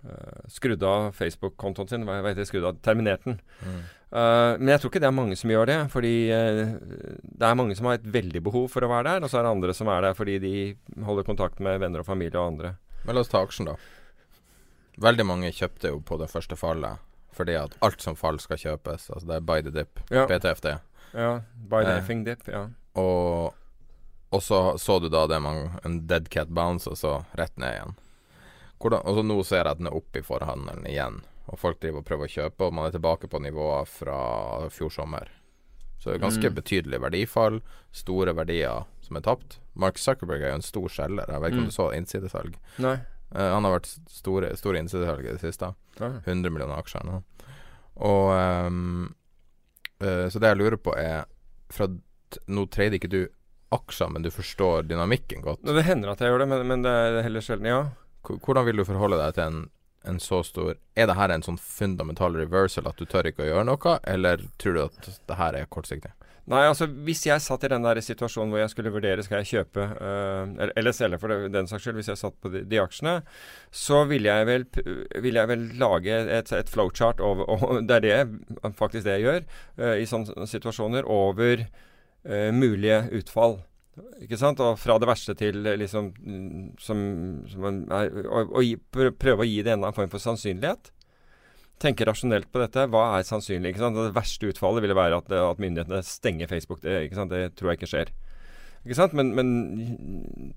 [0.08, 2.06] øh, Skrudd av Facebook-kontoen sin.
[2.08, 2.48] Hva heter det?
[2.50, 3.40] Skrudd av Terminert den.
[3.62, 3.80] Mm.
[4.10, 5.78] Eh, men jeg tror ikke det er mange som gjør det.
[5.92, 6.72] Fordi uh,
[7.22, 9.46] det er mange som har et veldig behov for å være der, og så er
[9.46, 10.54] det andre som er der fordi de
[11.06, 12.74] holder kontakt med venner og familie og andre.
[13.06, 13.76] Men la oss ta aksjen, da.
[15.00, 19.04] Veldig mange kjøpte jo på det første fallet fordi at alt som fall skal kjøpes.
[19.14, 20.00] Altså det er by the dip.
[20.10, 20.26] Ja.
[20.28, 20.66] BTFD.
[21.14, 21.30] Ja,
[21.70, 21.98] By the Eh.
[22.02, 22.42] effing dip.
[22.50, 22.66] Ja.
[22.98, 23.54] Og,
[24.34, 27.72] og så så du da det man En dead cat bounce, og så rett ned
[27.78, 27.94] igjen.
[28.80, 31.20] Hvordan, og så nå ser jeg at den er oppe i forhandelen igjen.
[31.50, 34.18] Og folk driver og prøver å kjøpe, og man er tilbake på nivåer fra
[34.70, 35.28] fjor sommer.
[35.98, 36.54] Så det er ganske Mm.
[36.54, 37.60] betydelig verdifall.
[37.92, 39.58] Store verdier som er tapt.
[39.74, 41.26] Mark Zuckerberg er jo en stor selger.
[41.28, 41.66] Jeg vet ikke Mm.
[41.66, 42.54] om du så innsidesalg.
[42.78, 42.94] Nei.
[43.34, 45.74] Uh, han har vært store, store innsidesalg i det siste.
[46.00, 46.20] Nei.
[46.26, 47.22] 100 millioner aksjer nå.
[47.96, 48.30] Og
[48.66, 49.14] um,
[50.00, 51.24] uh, Så det jeg lurer på er
[51.70, 51.86] fra,
[52.48, 53.28] Nå trader ikke du
[53.72, 55.62] aksjer, men du forstår dynamikken godt.
[55.66, 57.66] Det hender at jeg gjør det, men, men det er heller sjelden.
[57.66, 57.80] Ja.
[58.22, 59.70] Hvordan vil du forholde deg til en,
[60.08, 63.50] en så stor Er det her en sånn fundamental reversal at du tør ikke å
[63.50, 66.12] gjøre noe, eller tror du at det her er kortsiktig?
[66.50, 69.50] Nei, altså hvis jeg satt i den der situasjonen hvor jeg skulle vurdere skal jeg
[69.50, 72.80] kjøpe uh, eller, eller selge for den saks skyld, hvis jeg satt på de, de
[72.82, 73.20] aksjene,
[73.70, 74.66] så ville jeg vel,
[75.22, 79.26] ville jeg vel lage et, et flowchart over og Det er det, faktisk det jeg
[79.26, 79.46] gjør
[79.78, 83.60] uh, i sånne situasjoner, over uh, mulige utfall.
[84.24, 84.60] Ikke sant?
[84.64, 86.12] Og fra det verste til liksom
[86.80, 87.02] som,
[87.50, 90.92] som en og, og gi, prøve å gi det en eller annen form for sannsynlighet
[91.80, 92.86] tenke rasjonelt på dette.
[92.92, 93.72] Hva er sannsynlig?
[93.72, 93.98] ikke sant?
[93.98, 96.82] Det verste utfallet ville være at, at myndighetene stenger Facebook.
[96.84, 97.32] Det, ikke sant?
[97.32, 98.12] det tror jeg ikke skjer.
[98.84, 99.16] Ikke sant?
[99.16, 99.48] Men, men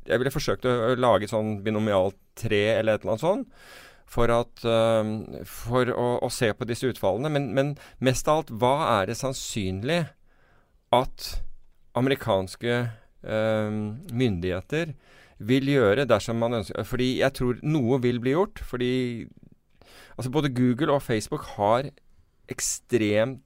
[0.07, 3.71] jeg ville forsøkt å lage et sånn binomialt tre eller et eller annet sånt.
[4.13, 7.31] For, at, uh, for å, å se på disse utfallene.
[7.33, 10.03] Men, men mest av alt, hva er det sannsynlig
[10.93, 11.31] at
[11.97, 12.83] amerikanske
[13.23, 14.93] myndigheter
[15.43, 18.59] vil gjøre dersom man ønsker Fordi jeg tror noe vil bli gjort.
[18.67, 18.93] Fordi
[20.17, 21.89] Altså Både Google og Facebook har
[22.51, 23.41] ekstremt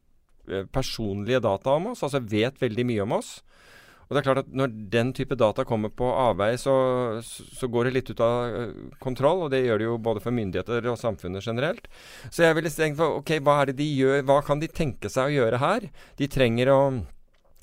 [0.49, 3.29] eh, personlige data om oss, altså vet veldig mye om oss.
[4.07, 6.73] Og det er klart at Når den type data kommer på avveie, så,
[7.23, 9.45] så, går det litt ut av eh, kontroll.
[9.45, 11.87] Og det gjør det jo både for myndigheter og samfunnet generelt.
[12.31, 15.11] Så jeg ville tenkt på ok, hva er det de gjør, hva kan de tenke
[15.11, 15.89] seg å gjøre her?
[16.19, 16.81] De trenger å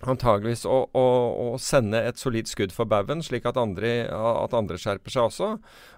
[0.03, 1.05] antageligvis å, å,
[1.45, 5.53] å, sende et solid skudd for baugen, slik at andre, at andre, skjerper seg også.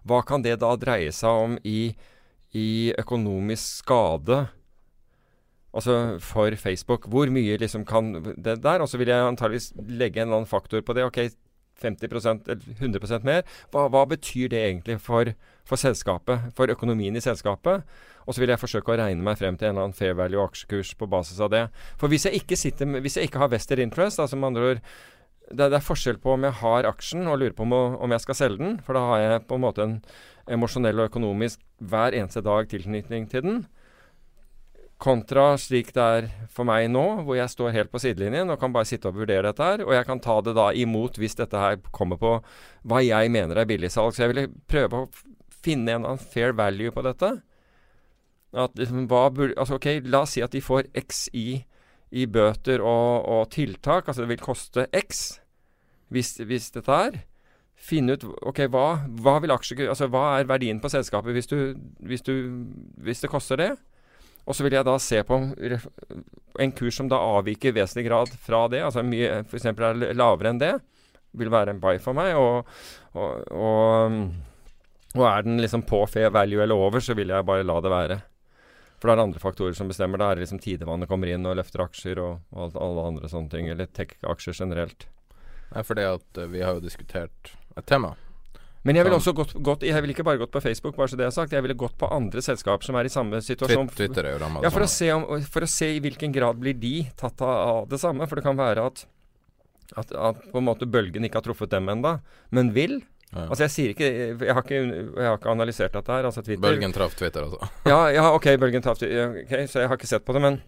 [0.07, 1.95] Hva kan det da dreie seg om i,
[2.55, 4.47] i økonomisk skade
[5.77, 7.05] Altså for Facebook.
[7.13, 8.81] Hvor mye liksom kan det der?
[8.81, 11.05] Og så vil jeg antageligvis legge en eller annen faktor på det.
[11.05, 11.19] Ok,
[11.83, 13.43] 50% eller 100% mer.
[13.73, 15.33] Hva, hva, betyr det egentlig for,
[15.69, 17.85] for, selskapet, for økonomien i selskapet?
[18.27, 20.43] Og så vil jeg forsøke å regne meg frem til en eller annen fair value
[20.43, 21.67] aksjekurs på basis av det.
[22.01, 24.83] For hvis jeg ikke, sitter, hvis jeg ikke har vested interest, altså med andre ord
[25.47, 28.25] det, det, er forskjell på om jeg har aksjen og lurer på om, om, jeg
[28.25, 30.01] skal selge den, for da har jeg på en måte en
[30.57, 33.61] emosjonell og økonomisk hver eneste dag tilknytning til den.
[34.97, 38.73] Kontra slik det er for meg nå, hvor jeg står helt på sidelinjen og kan
[38.73, 39.83] bare sitte og vurdere dette her.
[39.85, 42.39] Og jeg kan ta det da imot hvis dette her kommer på
[42.89, 44.17] hva jeg mener er billigsalg.
[44.17, 45.11] Så jeg ville prøve å
[45.67, 47.35] finne en annen fair value på dette.
[48.57, 51.61] At, liksom, burde, altså, ok, La oss si at de får X i,
[52.17, 54.09] i bøter og, og, tiltak.
[54.09, 55.27] Altså det vil koste X
[56.09, 57.19] hvis, hvis dette er.
[57.77, 58.87] Finne ut ok, hva,
[59.21, 62.65] hva, aksje, altså, hva er verdien på selskapet hvis, du, hvis, du,
[63.05, 63.75] hvis det koster det?
[64.47, 65.39] Og så vil jeg da se på
[66.63, 69.67] en kurs som da avviker i vesentlig grad fra det, altså mye f.eks.
[69.73, 70.77] er lavere enn det,
[71.37, 72.37] vil være en buy for meg.
[72.39, 72.69] Og,
[73.19, 74.21] og, og,
[75.17, 77.93] og, er den liksom på fair value eller over, så vil jeg bare la det
[77.93, 78.19] være.
[78.97, 80.23] For det er andre faktorer som bestemmer.
[80.23, 83.53] Da er det liksom tidevannet kommer inn og løfter aksjer og, og alle andre sånne
[83.53, 83.69] ting.
[83.73, 85.09] Eller tech-aksjer generelt.
[85.75, 88.15] Nei, for det at uh, vi har jo diskutert et tema
[88.87, 91.19] men jeg ville også gått, gått, Jeg ville ikke bare gått på Facebook, bare så
[91.19, 91.55] det er sagt.
[91.57, 93.91] Jeg ville gått på andre selskaper som er i samme situasjon.
[93.91, 96.61] Twitter er jo rammet ja, for å, se om, for å se i hvilken grad
[96.63, 98.29] blir de tatt av det samme.
[98.31, 99.03] For det kan være at,
[99.99, 102.21] at, at på en måte bølgen ikke har truffet dem enda,
[102.55, 103.01] men vil.
[103.33, 103.49] Ja.
[103.49, 106.31] Altså jeg sier ikke jeg har ikke, jeg har ikke analysert dette her.
[106.31, 106.63] Altså Twitter.
[106.69, 107.73] Bølgen traff Twitter, altså?
[107.91, 110.47] ja, ja, ok, bølgen traff okay, Så jeg har ikke sett på det.
[110.47, 110.63] Men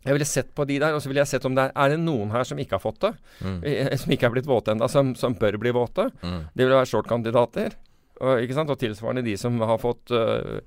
[0.00, 1.92] jeg ville sett på de der, og så ville jeg sett om det er, er
[1.92, 3.12] det noen her som ikke har fått det.
[3.44, 3.58] Mm.
[3.68, 6.08] Eh, som ikke er blitt våte ennå, som, som, bør bli våte.
[6.22, 6.42] Mm.
[6.54, 7.76] Det ville være short-kandidater.
[8.20, 8.72] Og, ikke sant?
[8.72, 10.60] og tilsvarende de som har fått uh,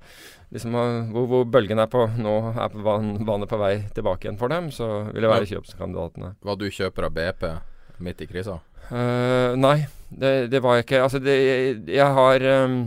[0.54, 4.38] liksom, uh, hvor, hvor, bølgen er på nå er på vannet på vei tilbake igjen
[4.40, 6.32] for dem, så vil det være kjøpskandidatene.
[6.42, 7.46] Hva du kjøper av BP
[8.02, 8.58] midt i krisa?
[8.90, 11.04] Uh, nei, det, det, var jeg ikke.
[11.06, 12.80] Altså, det, jeg, jeg har um,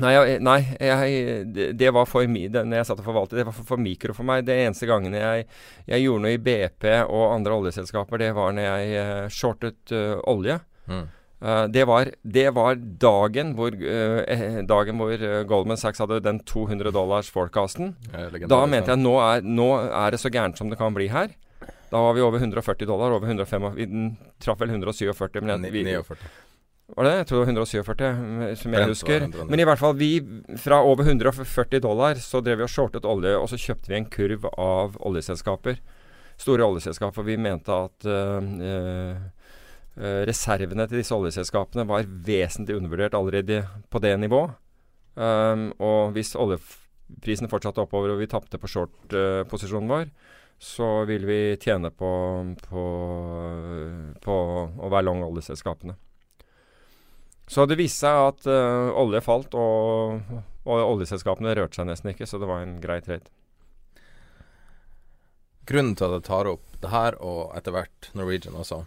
[0.00, 3.66] Nei, jeg, nei jeg, det, var for når jeg satt og forvaltet, det var for,
[3.74, 4.46] for, mikro for meg.
[4.48, 5.44] Det eneste gangen jeg,
[5.84, 10.16] jeg, gjorde noe i BP og andre oljeselskaper, det var når jeg uh, shortet uh,
[10.32, 10.56] olje.
[10.88, 11.04] Mm.
[11.42, 13.76] Uh, det, var, det, var, dagen hvor,
[14.64, 17.92] dagen hvor Goldman Sachs hadde den 200 dollars forecasten.
[18.48, 21.36] Da mente jeg nå er, nå er det så gærent som det kan bli her.
[21.92, 23.12] Da var vi over 140 dollar.
[23.12, 23.86] over 105, Vi
[24.40, 25.42] traff vel 147.
[25.42, 26.16] Men jeg, vi, 49.
[26.92, 27.12] Var det?
[27.16, 29.26] Jeg tror det var 147, eh, som jeg husker.
[29.48, 30.10] Men i hvert fall, vi
[30.60, 34.08] fra over 140 dollar så drev vi og shortet olje, og så kjøpte vi en
[34.12, 35.80] kurv av oljeselskaper.
[36.40, 37.24] Store oljeselskaper.
[37.24, 44.12] Vi mente at øh, øh, reservene til disse oljeselskapene var vesentlig undervurdert allerede på det
[44.20, 44.50] nivå.
[45.12, 50.06] Um, og hvis oljeprisene fortsatte oppover og vi tapte på short-posisjonen uh, vår,
[50.62, 52.12] så vil vi tjene på,
[52.64, 52.84] på,
[54.24, 54.38] på
[54.72, 55.98] å være long oljeselskapene.
[57.52, 60.22] Så det viste seg at uh, olje falt, og,
[60.64, 63.28] og, oljeselskapene rørte seg nesten ikke, så det var en grei trade.
[65.68, 68.86] Grunnen til at jeg tar opp det her, og etter hvert Norwegian også,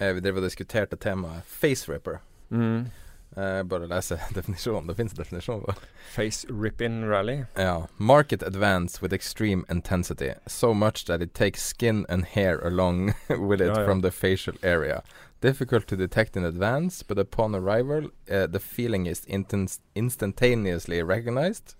[0.00, 2.22] er vi drev og diskuterte temaet faceripper.
[2.48, 2.88] Mm.
[3.36, 4.88] Uh, bare lese definisjonen.
[4.88, 5.76] Det fins definisjon på
[6.14, 7.44] Face ripping rally.
[7.60, 7.86] Ja.
[7.98, 10.32] Market advance with extreme intensity.
[10.46, 13.84] So much that it takes skin and hair along with it ja, ja.
[13.84, 15.02] from the facial area.
[15.40, 19.24] Difficult to detect in advance, but upon arrival, uh, the feeling is
[19.94, 21.76] instantaneously recognized.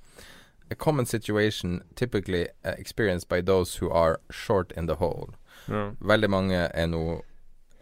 [0.71, 5.31] A common situation typically uh, experienced by those who are short in the hole.
[5.67, 5.91] Ja.
[6.01, 7.03] Veldig mange er nå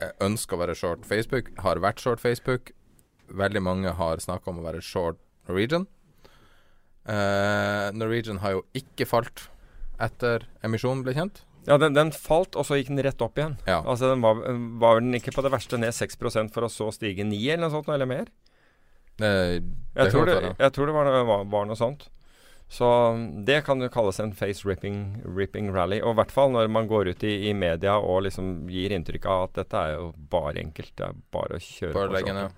[0.01, 2.73] uh, ønsker å være short Facebook, har vært short Facebook.
[3.29, 5.87] Veldig mange har snakka om å være short Norwegian.
[7.07, 9.45] Norwegian har jo ikke falt
[10.03, 11.45] etter emisjonen ble kjent.
[11.67, 13.57] Ja, den, den, falt, og så gikk den rett opp igjen.
[13.67, 13.81] Ja.
[13.83, 14.39] Altså, den var,
[14.81, 16.19] var, den ikke på det verste ned 6
[16.55, 18.29] for å så stige 9 eller noe sånt, eller mer?
[19.17, 22.07] Det jeg, tror det, jeg, tror det, var, var, var, noe sånt.
[22.69, 22.87] Så
[23.47, 26.01] det kan jo kalles en face ripping, ripping rally.
[26.03, 29.29] Og i hvert fall når man går ut i, i, media og liksom gir inntrykk
[29.31, 30.93] av at dette er jo bare enkelt.
[30.99, 32.17] Det er bare å kjøre bare på.
[32.19, 32.51] Leggen, ja.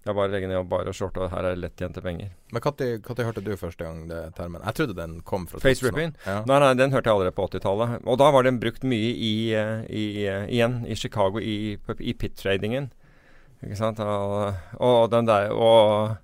[0.00, 2.30] Det er bare å legge ned og bare shorte, og her er det til penger.
[2.54, 4.62] Men når hørte du første gang det termen?
[4.64, 6.14] Jeg trodde den kom fra Face ripping?
[6.24, 6.38] Ja.
[6.48, 8.06] Nei, nei, den hørte jeg allerede på 80-tallet.
[8.08, 12.16] Og da var den brukt mye i, eh, i, eh, igjen i Chicago, i, i
[12.16, 12.88] pit-tradingen.
[13.60, 14.00] Ikke sant?
[14.00, 16.16] Og, og den der Og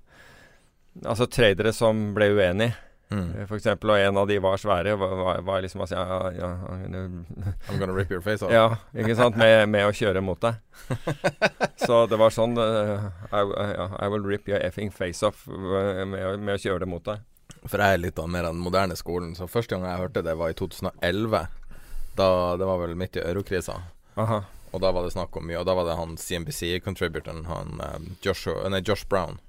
[1.05, 2.73] altså tradere som ble uenige.
[3.09, 3.47] Mm.
[3.47, 6.49] For eksempel, og en av de var svære, var, var, liksom altså, ja, ja,
[7.69, 8.51] I'm gonna rip your face off.
[8.51, 9.37] Ja, ikke sant?
[9.39, 10.59] Med, med å kjøre mot deg.
[11.87, 16.35] Så det var sånn uh, I, uh, I, will rip your effing face off med,
[16.41, 17.23] med, å kjøre det mot deg.
[17.63, 20.25] For jeg er litt av mer av den moderne skolen, så første gang jeg hørte
[20.27, 21.47] det, var i 2011.
[22.19, 22.29] Da,
[22.59, 23.79] det var vel midt i eurokrisa.
[24.75, 27.79] Og da var det snakk om mye, og da var det han CNBC-contributoren, han
[28.25, 29.39] Joshua, nei, Josh Brown.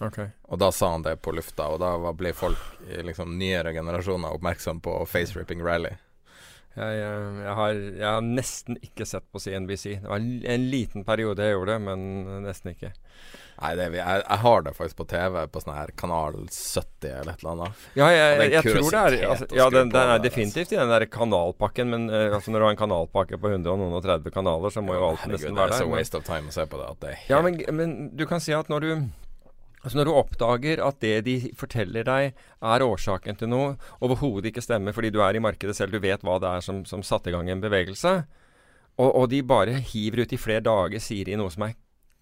[0.00, 0.30] Okay.
[0.46, 4.36] Og da sa han det på lufta, og da ble folk i liksom nyere generasjoner
[4.36, 5.96] oppmerksom på face-ripping rally.
[6.78, 9.84] Jeg, jeg, jeg, har, jeg, har, nesten ikke sett på CNBC.
[10.04, 12.92] Det var en liten periode jeg gjorde det, men nesten ikke.
[13.58, 17.32] Nei, det, jeg, jeg, har det faktisk på TV på sånn her kanal 70 eller
[17.32, 17.86] et eller annet.
[17.98, 21.08] Ja, jeg, jeg tror det er altså, Ja, den, den, er definitivt i den der
[21.10, 25.08] kanalpakken, men uh, altså når du har en kanalpakke på 130 kanaler, så må jo
[25.08, 25.74] alt nesten være der.
[25.74, 27.42] Det er så waste of time å se på det at det er helt Ja,
[27.42, 28.92] men, men du kan si at når du
[29.82, 34.64] Altså Når du oppdager at det de forteller deg er årsaken til noe, overhodet ikke
[34.64, 37.30] stemmer fordi du er i markedet selv, du vet hva det er som, som satte
[37.30, 38.14] i gang en bevegelse,
[38.98, 41.76] og, og, de bare hiver ut i flere dager, sier de noe som er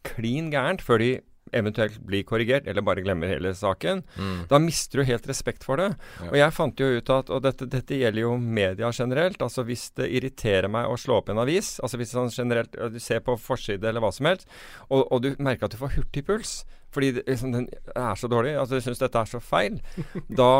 [0.04, 1.10] klin gærent, før de
[1.52, 4.38] eventuelt blir korrigert, eller bare glemmer hele saken, mm.
[4.50, 5.92] da mister du helt respekt for det.
[6.20, 6.30] Ja.
[6.30, 9.42] Og jeg fant jo ut at Og dette, dette, gjelder jo media generelt.
[9.42, 12.98] Altså hvis det irriterer meg å slå opp en avis, altså hvis sånn generelt, du
[13.02, 14.48] ser på forside eller hva som helst,
[14.88, 16.60] og, og du merker at du får hurtig puls
[16.96, 19.74] fordi det, liksom, den er så dårlig, altså jeg syns dette er så feil,
[20.40, 20.52] da,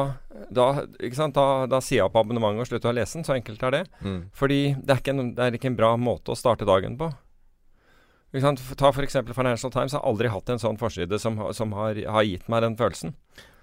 [0.52, 3.24] da, da, da, sier jeg opp abonnementet og slutter å lese den.
[3.24, 3.84] Så enkelt er det.
[4.04, 4.18] Mm.
[4.36, 7.08] Fordi det er, en, det er, ikke en, bra måte å starte dagen på.
[8.34, 9.16] Ta f.eks.
[9.34, 9.92] Financial Times.
[9.92, 13.14] Jeg har aldri hatt en sånn forside som, som har, har, gitt meg den følelsen.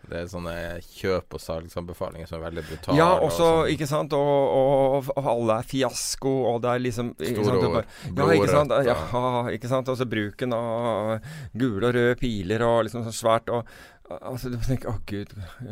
[0.04, 0.54] Det er sånne
[0.84, 2.98] kjøp- og salgsanbefalinger som er veldig brutale.
[3.00, 4.16] Ja, også, og ikke sant.
[4.18, 7.92] Og, og, og, alle er fiasko, og det er liksom Store ord.
[8.10, 8.76] Ja, ikke sant.
[8.88, 8.98] Ja,
[9.54, 9.92] ikke sant.
[9.94, 13.68] Altså bruken av gule og røde piler og liksom så svært og
[14.14, 15.32] Altså, du tenker Å, gud,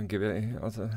[0.10, 0.24] gud
[0.64, 0.88] altså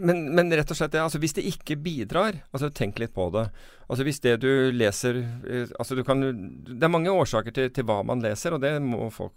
[0.00, 3.28] men, men, rett og slett det, altså hvis det ikke bidrar altså Tenk litt på
[3.34, 3.48] det.
[3.88, 6.22] Altså Hvis det du leser eh, altså du kan,
[6.68, 9.34] Det er mange årsaker til, til, hva man leser, og det må folk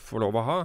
[0.00, 0.58] få lov å ha.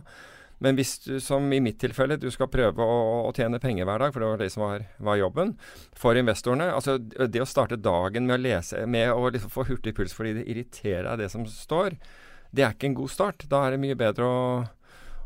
[0.64, 4.00] Men hvis du, som i mitt tilfelle, du skal prøve å, å tjene penger hver
[4.00, 5.56] dag, for det var det som var, var, jobben
[6.00, 9.96] for investorene altså Det å starte dagen med å lese, med å liksom få hurtig
[9.98, 11.98] puls fordi det irriterer deg, det som står,
[12.54, 13.48] det er ikke en god start.
[13.50, 14.42] Da er det mye bedre å,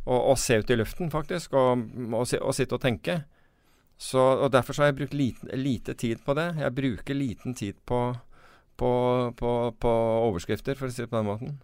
[0.07, 3.21] å, å se ut i luften, faktisk, og, og, og sitte og tenke.
[3.97, 6.51] Så, og Derfor så har jeg brukt lite, lite, tid på det.
[6.61, 8.01] Jeg bruker liten tid på,
[8.77, 8.91] på,
[9.37, 9.93] på, på
[10.27, 11.57] overskrifter, for å si det på den måten.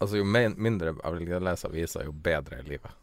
[0.00, 3.00] Altså Jo mindre jeg leser aviser, jo bedre er livet.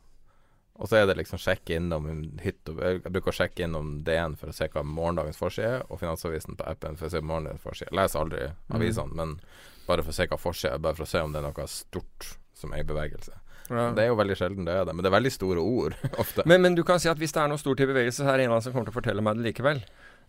[0.78, 2.06] Og så er det liksom sjekke innom
[2.44, 6.02] hytt Jeg bruker å sjekke innom DN for å se hva morgendagens forside er, og
[6.02, 7.90] Finansavisen på appen for å se morgendagens forside.
[7.90, 8.78] Jeg leser aldri mhm.
[8.78, 9.18] avisene, mm.
[9.18, 11.48] men bare for å se hva forside er, bare for å se om det er
[11.50, 13.34] noe stort som er i bevegelse.
[13.68, 13.90] Ja.
[13.96, 16.46] Det er jo veldig sjelden det er det, men det er veldig store ord ofte.
[16.48, 18.40] Men, men, du kan si at hvis det er noe stort i bevegelse, så er
[18.40, 19.84] det en som kommer til å fortelle meg det likevel.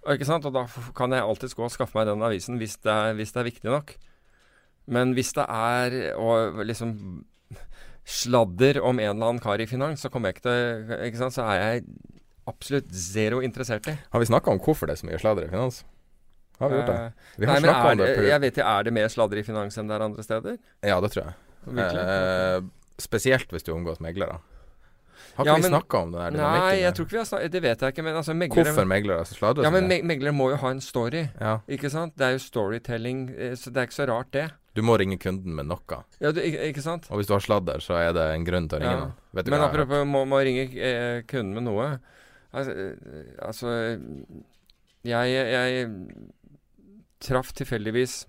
[0.09, 0.67] Og, og da
[0.97, 3.51] kan jeg alltids gå og skaffe meg den avisen hvis det er, hvis det er
[3.51, 3.97] viktig nok.
[4.89, 6.95] Men hvis det er og liksom
[8.09, 11.37] sladder om en eller annen kar i finans, så kommer jeg ikke til ikke sant?
[11.37, 11.85] Så er jeg
[12.49, 13.99] absolutt zero interessert i.
[14.13, 15.83] Har vi snakka om hvorfor det er så mye sladder i finans?
[16.59, 16.97] Har vi gjort det?
[16.97, 18.09] Eh, vi har snakka om det.
[18.29, 20.57] Jeg vet ikke, Er det mer sladder i finans enn det er andre steder?
[20.83, 21.37] Ja, det tror jeg.
[21.69, 22.63] Eh,
[23.01, 24.39] spesielt hvis du omgås meglere.
[25.39, 26.37] Har ikke ja, vi snakka om det der?
[26.39, 28.05] Nei, jeg tror ikke vi har snakket Det vet jeg ikke.
[28.07, 29.67] Men altså, meglere Hvorfor meglere sladrer?
[29.67, 31.25] Ja, men me meglere må jo ha en story.
[31.39, 31.53] Ja.
[31.71, 32.17] Ikke sant?
[32.19, 34.49] Det er jo storytelling, eh, så det er ikke så rart, det.
[34.75, 36.01] Du må ringe kunden med noe.
[36.23, 37.07] Ja, du, ikke, ikke, sant?
[37.11, 39.07] Og hvis du har sladder, så er det en grunn til å ringe ja.
[39.07, 39.53] noen.
[39.53, 41.89] Men apropos må, må ringe eh, kunden med noe.
[42.51, 43.77] Altså, eh, altså
[45.07, 45.87] jeg, jeg
[47.23, 48.25] traff tilfeldigvis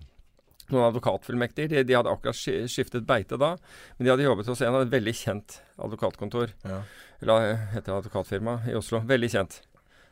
[0.74, 1.72] noen advokatfullmektiger.
[1.72, 2.36] De, de, hadde akkurat
[2.70, 3.54] skiftet beite da,
[3.96, 6.54] men de hadde jobbet hos en av et veldig kjent advokatkontor.
[6.66, 6.82] Ja.
[7.20, 9.02] Eller heter det advokatfirma i Oslo.
[9.08, 9.60] Veldig kjent.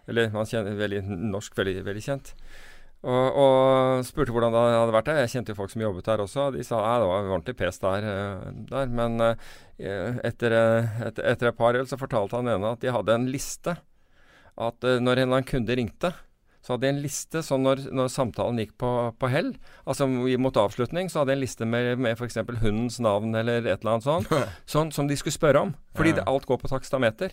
[0.08, 2.32] Eller man kjenner, veldig norsk, veldig, veldig kjent.
[2.98, 5.20] Og, og, spurte hvordan det hadde vært der.
[5.22, 6.48] Jeg kjente jo folk som jobbet der også.
[6.54, 8.06] De sa at det var ordentlig pes der.
[8.12, 8.94] Eh, der.
[9.00, 9.50] Men uh,
[10.26, 13.76] etter, etter, etter, et par øl så fortalte han ene at de hadde en liste.
[14.58, 16.10] At når en eller annen kunde ringte,
[16.68, 19.54] så hadde jeg en liste sånn når, når samtalen gikk på, på hell,
[19.88, 22.36] altså mot avslutning, så hadde jeg en liste med, med f.eks.
[22.60, 24.34] hundens navn eller et eller annet sånt,
[24.74, 25.72] sånn som de skulle spørre om.
[25.96, 27.32] Fordi det, alt går på takstameter.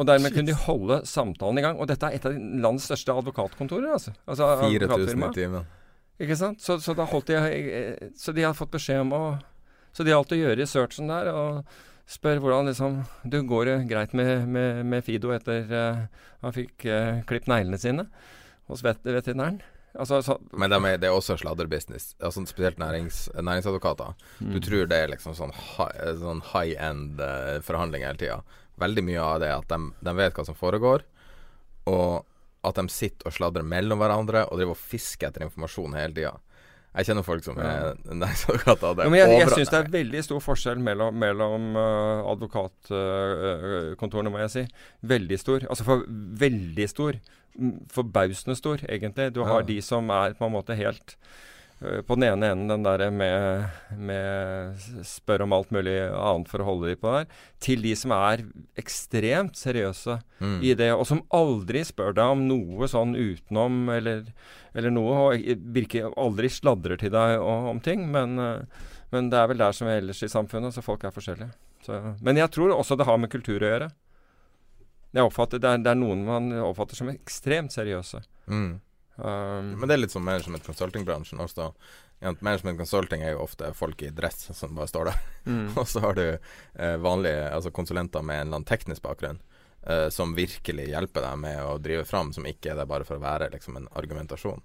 [0.00, 1.76] Og dermed kunne de holde samtalen i gang.
[1.76, 3.90] Og dette er et av landets største advokatkontorer.
[3.98, 4.16] altså.
[4.24, 5.68] altså 4000 i timen.
[6.24, 6.64] Ikke sant?
[6.64, 7.04] Så, så, de
[8.16, 9.22] Så de hadde fått beskjed om å
[9.92, 11.28] Så de har alt å gjøre researchen der.
[11.28, 11.76] og
[12.10, 16.06] spør hvordan liksom Du, går det greit med, med, med Fido etter uh,
[16.44, 18.08] han fikk uh, klippet neglene sine
[18.70, 19.60] hos vet veterinæren?
[19.98, 24.14] Altså, så, Men det er, det er også sladderbusiness, altså, spesielt nærings, næringsadvokater.
[24.38, 24.52] Mm.
[24.54, 28.36] Du tror det er liksom sånn, high, sånn high end uh, forhandling hele tida.
[28.80, 31.02] Veldig mye av det er at de, de, vet hva som foregår,
[31.90, 32.22] og
[32.66, 36.36] at de sitter og sladrer mellom hverandre og driver og fisker etter informasjon hele tida.
[36.90, 39.04] Jeg kjenner folk som er næringsadvokater.
[39.04, 44.34] Ja, men jeg, jeg syns det er veldig stor forskjell mellom, mellom uh, advokatkontorene, uh,
[44.34, 44.64] må jeg si.
[45.12, 45.68] Veldig stor.
[45.70, 46.02] Altså for
[46.42, 47.20] veldig stor.
[47.94, 49.30] Forbausende stor, egentlig.
[49.36, 49.68] Du har ja.
[49.70, 51.14] de som er på en måte helt
[51.80, 56.66] på den ene enden den der med, med spør om alt mulig annet for å
[56.68, 57.28] holde de på der,
[57.62, 58.44] til de som er
[58.80, 60.58] ekstremt seriøse mm.
[60.60, 64.28] i det, og som aldri spør deg om noe sånn utenom eller
[64.72, 68.06] eller noe, og virker aldri sladrer til deg om ting.
[68.12, 71.50] Men, eh, men, det er vel der som ellers i samfunnet, så folk er forskjellige.
[71.86, 73.90] Så, men jeg tror også det har med kultur å gjøre.
[75.10, 78.22] Jeg oppfatter, det, er, det er noen man oppfatter som ekstremt seriøse.
[78.50, 78.78] Mm.
[79.20, 81.70] Um, men det er litt sånn management consulting-bransjen også.
[82.20, 85.20] Ja, management consulting er jo ofte folk i dress som bare står der.
[85.44, 85.66] Mm.
[85.80, 89.40] og så har du eh, vanlige altså konsulenter med en eller annen teknisk bakgrunn
[89.86, 93.20] eh, som virkelig hjelper deg med å drive fram, som ikke er det bare for
[93.20, 94.64] å være liksom, en argumentasjon.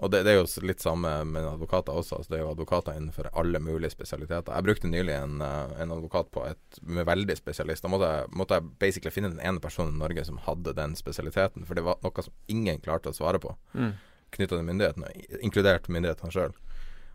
[0.00, 2.18] Og det, det, er jo litt samme med advokater også.
[2.18, 4.54] Altså, det er jo advokater innenfor alle mulige spesialiteter.
[4.54, 7.84] Jeg brukte nylig en, uh, en advokat på et med veldig spesialist.
[7.84, 10.96] Da måtte jeg, måtte jeg basically finne den ene personen i Norge som hadde den
[10.98, 13.52] spesialiteten, for det var noe som ingen klarte å svare på.
[13.76, 13.92] Mm.
[14.32, 15.12] Knytta til myndighetene,
[15.44, 16.56] inkludert myndighetene sjøl.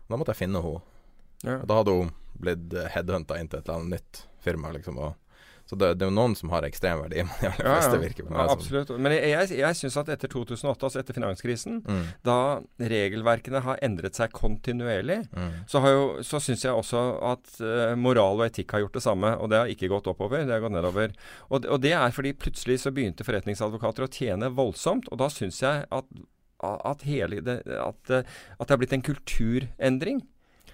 [0.08, 0.84] Da måtte jeg finne henne.
[1.44, 1.60] Ja.
[1.66, 4.96] Da hadde hun blitt headhunta inn til et eller annet nytt firma, liksom.
[5.02, 5.27] og
[5.68, 8.00] så det, det, er jo noen som har ekstremverdi, men de aller fleste ja, ja.
[8.00, 8.92] virker på meg ja, Absolutt.
[8.96, 12.06] Men jeg, jeg, jeg syns at etter 2008, altså etter finanskrisen, mm.
[12.24, 12.38] da
[12.80, 15.50] regelverkene har endret seg kontinuerlig, mm.
[15.68, 17.02] så, har jo, så syns jeg også
[17.34, 19.34] at uh, moral og etikk har gjort det samme.
[19.36, 21.12] Og det har ikke gått oppover, det har gått nedover.
[21.50, 25.60] Og, og det er fordi plutselig så begynte forretningsadvokater å tjene voldsomt, og da syns
[25.64, 26.18] jeg at
[26.58, 30.24] at, hele det, at, at det har blitt en kulturendring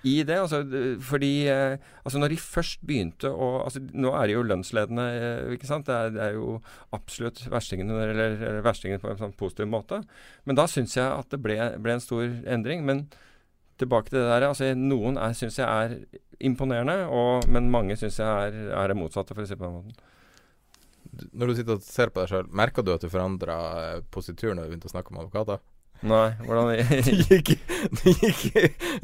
[0.05, 0.37] i det.
[0.37, 0.61] Altså,
[1.05, 5.53] fordi eh, altså Når de først begynte å altså, Nå er de jo lønnsledende, eh,
[5.57, 5.89] ikke sant.
[5.89, 6.59] Det er, det er jo
[6.97, 10.03] absolutt verstingene, eller, eller verstingene på en sånn positiv måte.
[10.45, 12.85] Men da syns jeg at det ble, ble, en stor endring.
[12.87, 13.07] Men
[13.81, 14.49] tilbake til det der.
[14.53, 15.97] altså Noen syns jeg er
[16.45, 19.69] imponerende, og, men mange syns jeg er, er, det motsatte, for å si det på
[19.69, 20.11] den måten.
[21.33, 24.53] Når du sitter og ser på deg sjøl, merker du at du forandra eh, positur
[24.53, 25.63] når du begynte å snakke om advokater?
[26.05, 26.67] Nei, hvordan
[27.07, 27.51] Det gikk,
[28.03, 28.43] det gikk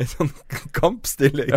[0.01, 0.29] i sånn
[0.77, 1.49] kampstilling.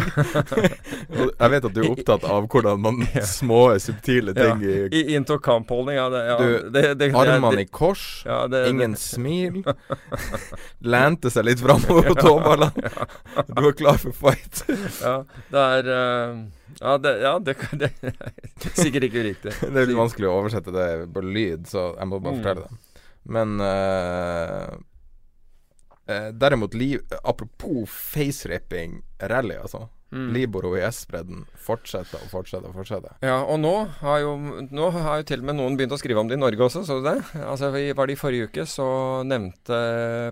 [1.20, 4.86] jeg vet at du er opptatt av hvordan man små, subtile ting ja.
[4.88, 6.06] I Into kampholdning, ja.
[6.14, 9.60] Det, ja du, det, det, armene i kors, ja, ingen smil.
[10.80, 12.94] Lente seg litt framover på tåballene.
[13.52, 14.64] Du er klar for fight.
[15.04, 15.18] ja,
[15.52, 16.40] det er uh,
[16.80, 19.58] ja, det, ja det, det, er sikkert ikke uriktig.
[19.60, 22.42] det er litt vanskelig å oversette det på lyd, så jeg må bare mm.
[22.42, 23.06] fortelle det.
[23.34, 24.72] Men uh,
[26.06, 29.88] Eh, derimot, li, apropos faceraping rally, altså.
[30.14, 30.28] Mm.
[30.36, 33.16] Libor og IS-bredden fortsetter og fortsetter og fortsetter.
[33.26, 33.72] Ja, og nå
[34.04, 34.36] har, jo,
[34.70, 36.84] nå har jo til og med noen begynt å skrive om det i Norge også,
[36.86, 37.16] så du det?
[37.42, 38.86] Altså, var det i forrige uke så
[39.26, 39.80] nevnte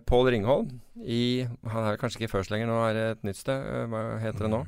[0.05, 0.69] Pål Ringholm
[1.01, 3.57] i Han er kanskje ikke først lenger, nå er det et nytt sted.
[3.57, 4.61] Eh, hva heter det nå?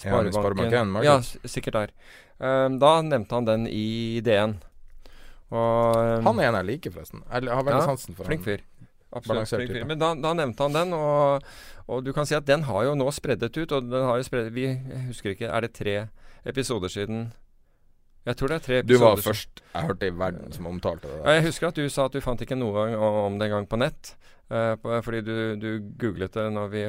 [0.00, 0.96] Sparebanken.
[1.04, 1.94] Ja, sikkert der.
[2.40, 4.56] Um, da nevnte han den i DN.
[5.50, 7.26] Og, um, han er en jeg liker, forresten.
[7.26, 8.64] Jeg har veldig ja, sansen for flink fyr.
[9.10, 9.74] Absolutt.
[9.86, 11.46] Men da, da, nevnte han den, og,
[11.86, 13.72] og, du kan si at den har jo nå spreddet ut.
[13.72, 14.70] Og den har jo spreddet, Vi
[15.08, 15.96] husker ikke, er det tre
[16.46, 17.30] episoder siden
[18.28, 19.00] jeg tror det er tre episoder.
[19.00, 21.20] Du var først jeg hørte i verden som omtalte det.
[21.24, 23.78] Ja, jeg husker at du sa at du fant ikke noe om det engang på
[23.80, 24.12] nett.
[24.50, 24.74] Uh,
[25.06, 26.80] fordi du, du, googlet det når vi,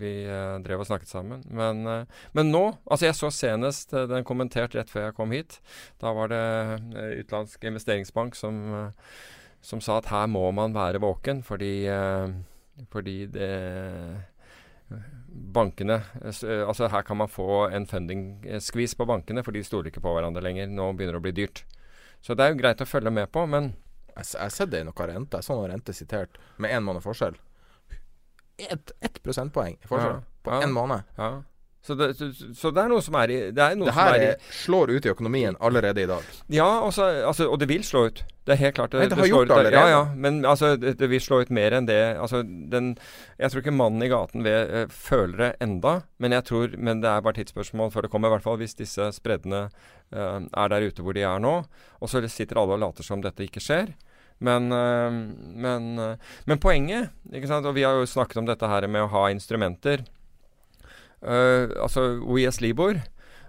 [0.00, 1.44] vi uh, drev og snakket sammen.
[1.54, 5.60] Men, uh, men, nå Altså, jeg så senest den kommentert rett før jeg kom hit.
[6.02, 6.42] Da var det
[7.22, 8.60] utenlandsk investeringsbank som
[9.66, 12.28] som sa at her må man være våken fordi, eh,
[12.92, 13.50] fordi det
[15.26, 20.04] bankene eh, Altså her kan man få en funding-skvis på bankene, for de stoler ikke
[20.04, 20.70] på hverandre lenger.
[20.70, 21.64] Nå begynner det å bli dyrt.
[22.22, 23.74] Så det er jo greit å følge med på, men
[24.16, 25.36] Jeg har sett det i noe rente.
[25.36, 27.34] Jeg så noe rente sitert med én måned forskjell.
[28.56, 31.10] Ett et prosentpoeng i forskjell ja, på én ja, måned.
[31.18, 31.28] Ja.
[31.86, 35.06] Så det, så det, er noe som er i Det, det her er slår ut
[35.06, 36.24] i økonomien allerede i dag.
[36.50, 38.24] Ja, også, altså, og det vil slå ut.
[38.46, 38.92] Det er helt klart.
[38.94, 39.82] Det, Nei, det har gjort det allerede.
[39.82, 41.98] Ja, ja, men altså, det, vil slå ut mer enn det.
[42.22, 42.92] Altså, den,
[43.38, 47.02] jeg tror ikke mannen i gaten ved, uh, føler det enda, men jeg tror, men
[47.02, 48.30] det er bare tidsspørsmål før det kommer.
[48.30, 51.56] I hvert fall hvis disse spreddene uh, er der ute hvor de er nå.
[52.02, 53.94] Og så sitter alle og later som dette ikke skjer.
[54.42, 55.10] Men, uh,
[55.66, 55.90] men,
[56.50, 60.06] men poenget, og vi har jo snakket om dette her med å ha instrumenter
[61.22, 63.00] altså OIS Libor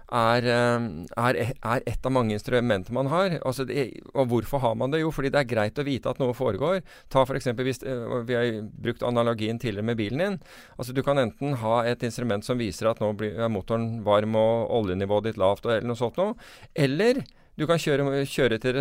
[0.08, 0.86] er, eh,
[1.20, 3.38] er, er, et av mange instrumenter man har.
[3.44, 5.02] Altså det, og hvorfor har man det?
[5.02, 6.80] Jo, fordi det er greit å vite at noe foregår.
[7.12, 10.38] Ta for For hvis uh, Vi har brukt analogien tidligere med bilen din.
[10.78, 14.70] Altså Du kan enten ha et instrument som viser at nå blir motoren varm og
[14.70, 16.34] oljenivået ditt lavt, eller noe sånt noe.
[16.74, 17.22] Eller
[17.58, 18.76] du kan kjøre, kjøre til,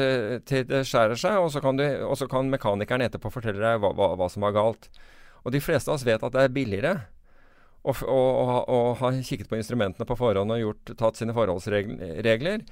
[0.45, 3.81] til, det, skjærer seg, og så, kan du, og så kan mekanikeren etterpå fortelle deg
[3.81, 4.89] hva, hva, hva som var galt.
[5.43, 6.95] Og de fleste av oss vet at det er billigere
[7.87, 12.65] og, og, og, har kikket på instrumentene på forhånd og gjort, tatt sine forholdsregler,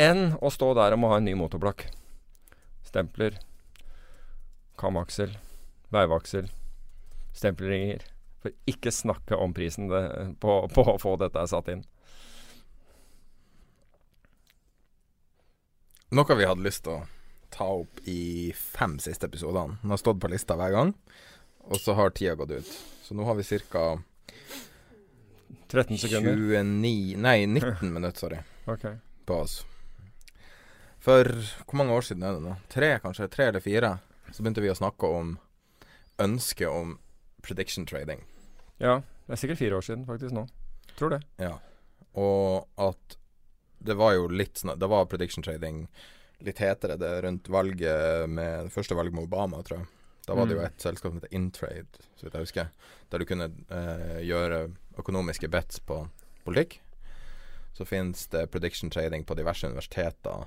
[0.00, 1.84] enn å stå der og må ha en ny motorblokk.
[2.88, 3.36] Stempler,
[4.80, 5.36] kamaksel,
[5.92, 6.48] veivaksel,
[7.36, 8.08] stempelringer.
[8.42, 10.02] For ikke snakke om prisen det,
[10.42, 11.84] på, på, å få dette satt inn.
[16.12, 17.04] Noe vi hadde lyst til å
[17.52, 19.78] ta opp i fem siste episodene.
[19.80, 20.90] Den har stått på lista hver gang,
[21.68, 22.72] og så har tida gått ut.
[23.04, 24.02] Så nå har vi ca.
[25.72, 26.36] 13 sekunder?
[26.36, 28.40] 29 Nei, 19 minutter, sorry.
[28.70, 28.94] Okay.
[29.26, 29.64] På oss.
[31.02, 31.26] For
[31.66, 32.52] hvor mange år siden er det nå?
[32.70, 33.26] Tre, kanskje?
[33.32, 33.96] Tre eller fire?
[34.30, 35.32] Så begynte vi å snakke om
[36.22, 36.92] ønsket om
[37.42, 38.22] prediction trading.
[38.78, 39.00] Ja.
[39.26, 40.46] Det er sikkert fire år siden faktisk nå.
[40.98, 41.20] Tror det.
[41.42, 41.56] Ja.
[42.14, 43.18] Og at
[43.82, 45.86] det var jo litt sånn Det var prediction trading
[46.42, 49.88] litt hetere det rundt valget med det første valget med Obama, tror jeg.
[50.26, 50.66] Da var det jo mm.
[50.68, 52.68] et selskap som heter Intrade, så vidt jeg husker,
[53.10, 54.60] der du kunne eh, gjøre
[55.02, 56.04] økonomiske bets på
[56.44, 56.78] politikk.
[57.74, 60.44] Så finnes det prediction trading på diverse universiteter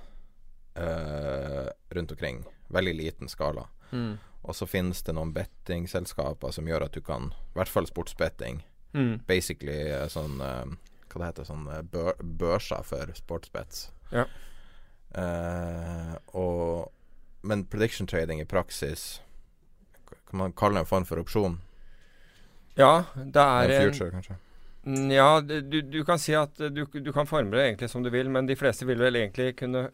[0.76, 2.46] eh, rundt omkring.
[2.68, 3.68] Veldig liten skala.
[3.92, 4.16] Mm.
[4.46, 8.62] Og så finnes det noen bettingselskaper som gjør at du kan I hvert fall sportsbetting.
[8.94, 9.26] Mm.
[9.28, 10.76] Basically eh, sånn eh,
[11.12, 13.90] Hva det heter sånn bør, børser for sportsbets.
[14.12, 14.28] Ja.
[15.16, 16.92] Uh, og
[17.48, 19.22] Men prediction trading i praksis
[20.30, 21.60] Kan man kalle det en form for opsjon?
[22.76, 24.40] Ja, det er en future, kanskje.
[24.86, 28.12] Mm, ja, du, du, kan si at du, du, kan forme det egentlig som du
[28.14, 29.88] vil, men de fleste vil vel egentlig kunne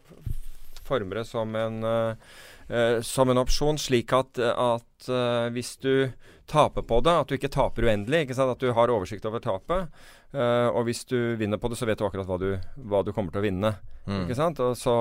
[0.84, 6.10] forme det som en, uh, som en opsjon, slik at, at uh, hvis du
[6.50, 9.88] taper på det, at du ikke taper uendelig, ikke at du har oversikt over tapet.
[10.32, 12.50] Uh, og hvis du vinner på det, så vet du akkurat hva du,
[12.88, 13.74] hva du kommer til å vinne.
[14.04, 14.24] Mm.
[14.26, 14.60] Ikke sant?
[14.60, 14.94] Og så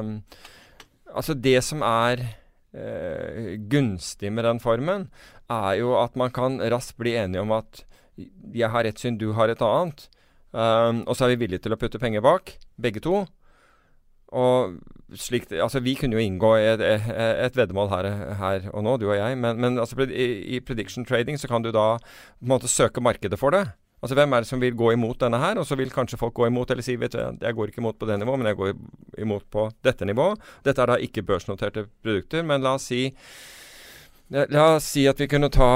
[0.00, 0.20] um,
[1.16, 2.24] Altså, det som er
[3.72, 5.08] gunstig med den formen,
[5.52, 7.84] er jo at man kan raskt bli enige om at
[8.56, 10.08] jeg har ett syn, du har et annet.
[10.56, 13.26] Um, og så er vi villige til å putte penger bak, begge to.
[14.36, 14.78] Og
[15.14, 18.08] slik, altså Vi kunne jo inngå et, et veddemål her,
[18.40, 19.38] her, og nå, du og jeg.
[19.38, 23.04] Men, men altså, i, i, prediction trading så kan du da på en måte søke
[23.04, 23.68] markedet for det.
[24.02, 25.58] Altså Hvem er det som vil gå imot denne her?
[25.58, 27.98] Og så vil kanskje folk gå imot, eller si vet du, jeg går ikke imot
[27.98, 28.74] på det nivået, men jeg går
[29.24, 30.42] imot på dette nivået.
[30.64, 33.08] Dette er da ikke børsnoterte produkter, men la oss si
[34.30, 35.70] La oss si at vi kunne ta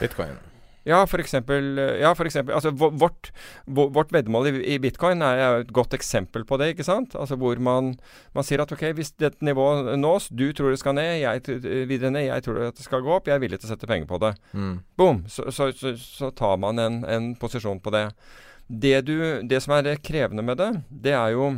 [0.00, 0.38] Bitcoin.
[0.84, 3.30] Ja, for eksempel, ja, for eksempel altså, vårt,
[3.64, 6.74] vårt veddemål i, bitcoin er et godt eksempel på det.
[6.74, 7.16] ikke sant?
[7.16, 7.94] Altså Hvor man,
[8.36, 12.12] man sier at ok, hvis dette nivået nås, du tror det skal ned, jeg videre
[12.12, 14.20] ned, jeg tror det skal gå opp, jeg er villig til å sette penger på
[14.26, 14.34] det.
[14.52, 14.74] Mm.
[15.00, 15.24] Boom!
[15.28, 18.10] Så, så, så, så, tar man en, en posisjon på det.
[18.68, 21.54] Det, du, det som er krevende med det, det er jo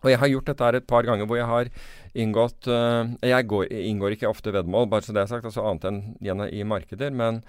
[0.00, 1.68] Og jeg har gjort dette her et par ganger hvor jeg har
[2.16, 5.84] inngått uh, Jeg går, inngår ikke ofte veddemål, bare så det er sagt, altså annet
[5.84, 7.12] enn i markeder.
[7.12, 7.42] men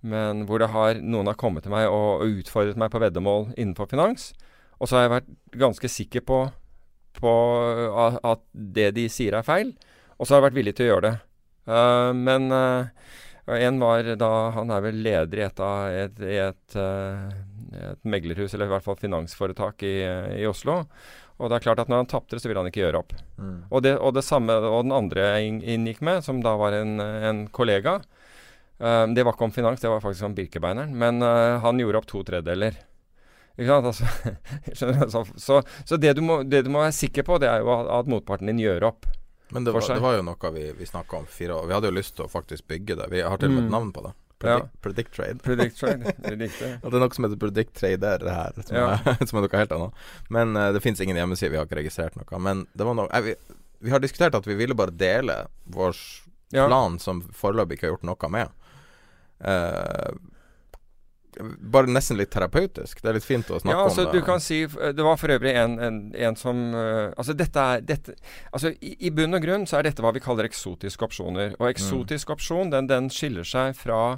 [0.00, 3.90] men hvor har, noen har kommet til meg og, og, utfordret meg på veddemål innenfor
[3.90, 4.30] finans.
[4.78, 6.42] Og så har jeg vært ganske sikker på,
[7.18, 7.32] på
[8.30, 9.72] at det de sier er feil,
[10.18, 11.16] og så har jeg vært villig til å gjøre det.
[11.68, 12.88] Uh, men uh,
[13.58, 17.28] en var da Han er vel leder i et, et, et, uh,
[17.90, 19.96] et, meglerhus, eller i hvert fall finansforetak i,
[20.38, 20.82] i, Oslo.
[21.38, 23.12] Og det er klart at når han tapte så ville han ikke gjøre opp.
[23.36, 23.58] Mm.
[23.68, 26.98] Og, det, og, det, samme, og den andre jeg inngikk med, som da var en,
[26.98, 27.98] en kollega,
[28.78, 30.94] Uh, det var ikke om finans, det var faktisk om Birkebeineren.
[30.98, 32.78] Men uh, han gjorde opp to tredeler.
[33.58, 33.88] Ikke sant?
[33.90, 34.06] Altså,
[35.10, 37.72] så, så, så det, du må, det, du må, være sikker på, det er jo
[37.74, 39.08] at, at motparten din gjør opp.
[39.50, 41.68] Men det var, det var jo noe vi, vi snakka om fire år.
[41.68, 43.08] Vi hadde jo lyst til å faktisk bygge det.
[43.10, 43.74] Vi har til og med et mm.
[43.74, 44.12] navn på det.
[44.38, 44.80] Predict, ja.
[44.80, 45.38] Predict Trade.
[45.42, 46.12] Predict Trade,
[46.82, 48.90] og det er noe som heter Predict Trader her, som, ja.
[48.94, 50.04] er, som er, noe helt annet.
[50.34, 52.42] Men uh, det fins ingen hjemmeside, vi har ikke registrert noe.
[52.44, 53.34] Men det var noe vi,
[53.80, 55.98] vi, har diskutert at vi ville bare dele vår
[56.52, 58.54] plan som foreløpig ikke har gjort noe med.
[59.44, 60.16] Uh,
[61.60, 63.02] bare nesten litt terapeutisk.
[63.02, 64.20] Det er litt fint å snakke ja, altså, om det.
[64.20, 67.84] Du kan si, det var for øvrig en, en, en som uh, Altså, dette er
[67.86, 68.16] dette,
[68.50, 71.54] altså, i, i, bunn og grunn så er dette hva vi kaller eksotiske opsjoner.
[71.60, 72.34] Og eksotisk mm.
[72.34, 74.16] opsjon, den, den, skiller seg fra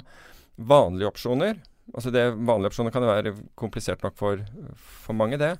[0.57, 1.61] vanlige opsjoner.
[1.91, 4.43] Altså det Vanlige opsjoner kan være komplisert nok for,
[4.77, 5.55] for mange, det.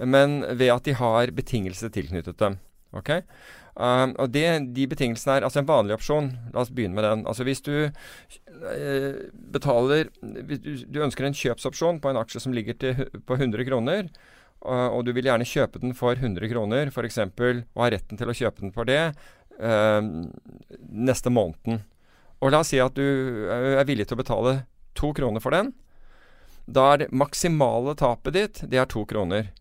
[0.00, 2.58] Men ved at de har betingelser tilknyttet dem.
[2.96, 3.12] Ok?
[3.76, 7.26] Um, og det, de betingelsene er Altså en vanlig opsjon, la oss begynne med den.
[7.28, 9.18] Altså hvis du eh,
[9.52, 13.68] betaler hvis du, du ønsker en kjøpsopsjon på en aksje som ligger til, på 100
[13.68, 14.08] kroner,
[14.64, 18.32] og, og du vil gjerne kjøpe den for 100 kroner, f.eks., og har retten til
[18.32, 20.00] å kjøpe den for det eh,
[20.88, 21.84] neste måneden.
[22.40, 24.56] Og la oss si at du eh, er villig til å betale
[24.96, 25.74] to kroner for den.
[26.66, 29.52] Da er det maksimale tapet ditt det er to kroner.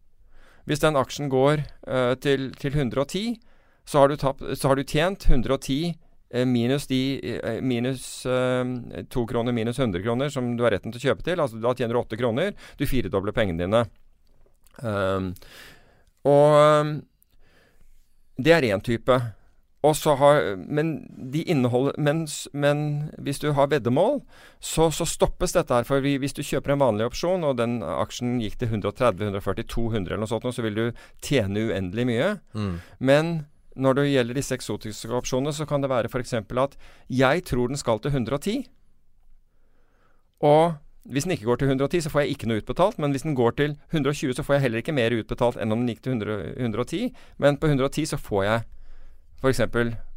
[0.66, 3.38] Hvis den aksjen går uh, til, til 110,
[3.86, 5.93] så har, tapt, så har du tjent 110
[6.34, 10.89] eh, minus de eh, minus to uh, kroner minus 100 kroner som du har retten
[10.89, 11.41] til å kjøpe til.
[11.43, 12.55] Altså da tjener du åtte kroner.
[12.80, 13.84] Du firedobler pengene dine.
[14.82, 15.30] Um,
[16.26, 16.95] og um,
[18.41, 19.20] det er én type.
[19.93, 20.93] Har, men
[21.31, 22.23] de inneholder men,
[22.53, 22.79] men
[23.21, 24.21] hvis du har veddemål,
[24.59, 25.86] så, så stoppes dette her.
[25.88, 30.13] For hvis du kjøper en vanlig opsjon, og den aksjen gikk til 130, 140, 200
[30.13, 30.86] eller noe sånt, så vil du
[31.25, 32.31] tjene uendelig mye.
[32.55, 32.71] Mm.
[32.99, 33.36] Men
[33.75, 36.33] når det gjelder disse eksotiske opsjonene, så kan det være f.eks.
[36.33, 36.77] at
[37.11, 38.65] jeg tror den skal til 110.
[40.45, 40.75] Og
[41.05, 42.97] hvis den ikke går til 110, så får jeg ikke noe utbetalt.
[42.99, 45.83] Men hvis den går til 120, så får jeg heller ikke mer utbetalt enn om
[45.83, 47.11] den gikk til 100, 110.
[47.38, 48.63] Men på 110 så får jeg
[49.45, 49.61] f.eks.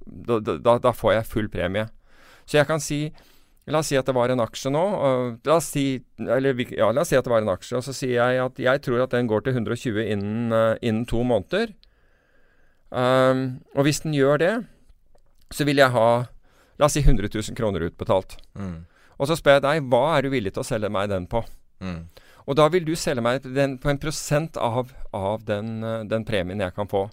[0.09, 1.87] Da, da, da får jeg full premie.
[2.49, 3.09] Så jeg kan si
[3.69, 4.83] La oss si at det var en aksje nå.
[5.45, 7.93] La, oss si, eller, ja, la oss si at det var en aksje, og så
[7.93, 11.75] sier jeg at jeg tror at den går til 120 innen, eh, innen to måneder.
[12.89, 14.55] Um, og hvis den gjør det,
[15.53, 16.09] så vil jeg ha
[16.79, 18.37] La oss si 100 000 kroner utbetalt.
[18.55, 18.87] Mm.
[19.19, 21.43] Og så spør jeg deg hva er du villig til å selge meg den på?
[21.83, 22.05] Mm.
[22.47, 26.25] Og da vil du selge meg den på en prosent av, av den, eh, den
[26.25, 27.09] premien jeg kan få.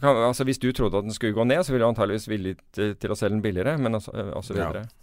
[0.00, 2.56] Kan, altså Hvis du trodde at den skulle gå ned, så ville du antageligvis villig
[2.72, 4.64] til, å selge den billigere, men også, også videre.
[4.64, 4.84] Ja.
[4.86, 5.02] videre.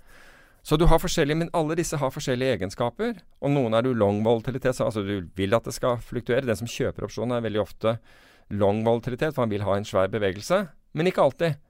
[0.66, 3.22] Så du har forskjellige, men alle disse har forskjellige egenskaper.
[3.42, 6.46] Og noen er du long volatilitet, så altså du vil at det skal fluktuere.
[6.48, 7.96] Den som kjøper opsjonen er veldig ofte
[8.50, 10.66] long volatilitet, for han vil ha en svær bevegelse.
[10.98, 11.62] Men ikke alltid.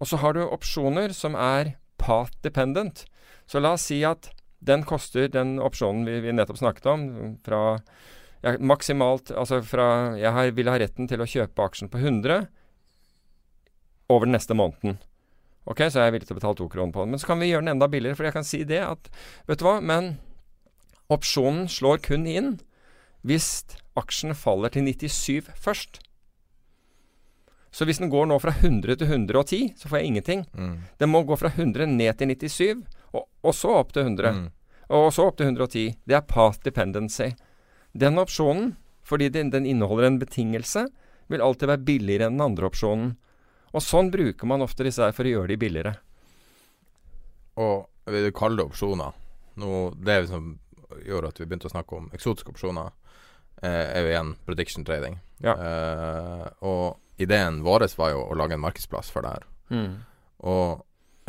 [0.00, 3.04] Og så har du opsjoner som er path dependent.
[3.46, 4.30] Så la oss si at
[4.64, 7.04] den koster den opsjonen vi, vi nettopp snakket om,
[7.44, 7.78] fra
[8.40, 12.46] ja, maksimalt Altså fra Jeg har, vil ha retten til å kjøpe aksjen på 100
[14.10, 14.96] over den neste måneden.
[15.70, 17.12] Ok, så er jeg villig til å betale to kroner på den.
[17.14, 19.10] Men så kan vi gjøre den enda billigere, for jeg kan si det at
[19.46, 20.16] Vet du hva, men
[21.10, 22.56] opsjonen slår kun inn
[23.26, 23.62] hvis
[24.00, 26.00] aksjen faller til 97 først.
[27.70, 30.46] Så hvis den går nå fra 100 til 110, så får jeg ingenting.
[30.58, 30.72] Mm.
[30.98, 32.82] Den må gå fra 100 ned til 97,
[33.14, 34.32] og, og så opp til 100.
[34.40, 34.48] Mm.
[34.96, 35.84] Og så opp til 110.
[36.08, 37.30] Det er path dependency.
[37.92, 38.74] Den opsjonen,
[39.06, 40.86] fordi den, den inneholder en betingelse,
[41.30, 43.14] vil alltid være billigere enn den andre opsjonen.
[43.70, 45.94] Og sånn bruker man ofte disse her for å gjøre de billigere.
[47.60, 49.16] Og vil du kalle det opsjoner
[49.60, 50.54] Nå, Det som
[51.04, 52.90] gjorde at vi begynte å snakke om eksotiske opsjoner,
[53.62, 55.18] eh, er jo igjen prediction trading.
[55.44, 55.54] Ja.
[55.54, 59.44] Eh, og ideen vår var jo å lage en markedsplass for det her.
[60.40, 60.80] Og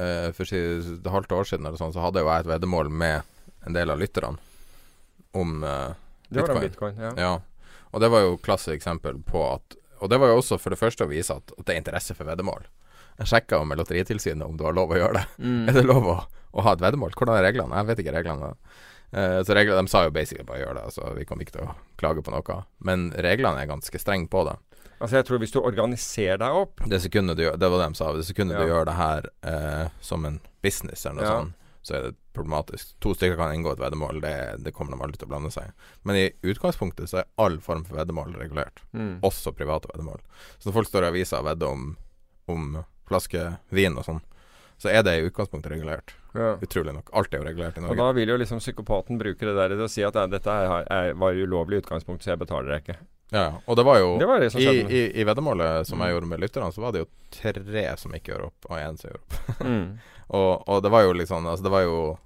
[0.02, 3.28] eh, for et halvt år siden eller sånn, så hadde jo jeg et veddemål med
[3.68, 4.40] en del av lytterne
[5.38, 5.92] om eh,
[6.32, 7.00] Det var da Bitcoin.
[7.00, 7.12] Ja.
[7.18, 7.32] Ja.
[7.92, 10.80] Og det var jo klasse eksempel på at Og det var jo også for det
[10.80, 12.64] første å vise at, at det er interesse for veddemål.
[13.20, 15.26] Jeg sjekka med Lotteritilsynet om du har lov å gjøre det.
[15.44, 15.60] Mm.
[15.70, 16.16] Er det lov å,
[16.58, 17.14] å ha et veddemål?
[17.14, 17.76] Hvordan er reglene?
[17.78, 18.50] Jeg vet ikke reglene.
[19.12, 21.68] Eh, så reglene, De sa jo basically bare gjør det, så vi kommer ikke til
[21.68, 22.58] å klage på noe.
[22.82, 24.56] Men reglene er ganske strenge på det.
[25.02, 27.98] Altså jeg tror hvis du organiserer deg opp Det sekundet du det var det de
[27.98, 28.12] sa.
[28.14, 28.62] Det sekundet Ja.
[28.66, 31.38] du gjør det her eh, som en business eller noe Ja.
[31.40, 31.54] sånt,
[31.84, 32.94] så er det problematisk.
[33.04, 35.70] To stykker kan inngå et veddemål, det, det kommer de aldri til å blande seg
[35.70, 35.90] i.
[36.08, 39.20] Men i utgangspunktet så er all form for veddemål regulert, mm.
[39.28, 40.24] også private veddemål.
[40.58, 41.88] Så når folk står i avisa og vedder om,
[42.52, 42.68] om
[43.12, 44.22] flaske vin og sånn,
[44.82, 46.16] så er det i utgangspunktet regulert.
[46.34, 46.56] ja.
[46.64, 47.12] Utrolig nok.
[47.14, 47.94] Alt er jo regulert i Norge.
[47.94, 50.56] Og da vil jo liksom psykopaten bruke det der til å si at «Nei, dette
[50.58, 52.98] er, er, var ulovlig i utgangspunktet, så jeg betaler deg ikke.
[53.32, 53.46] Ja.
[53.66, 56.06] Og det var jo Det var det som i, i, I veddemålet som Mm.
[56.06, 58.98] jeg gjorde med lytterne, så var det jo tre som ikke gjør opp, og én
[59.00, 59.40] som gjør opp.
[59.72, 59.86] Mm.
[60.32, 62.18] Og, og det var jo liksom Altså, det var jo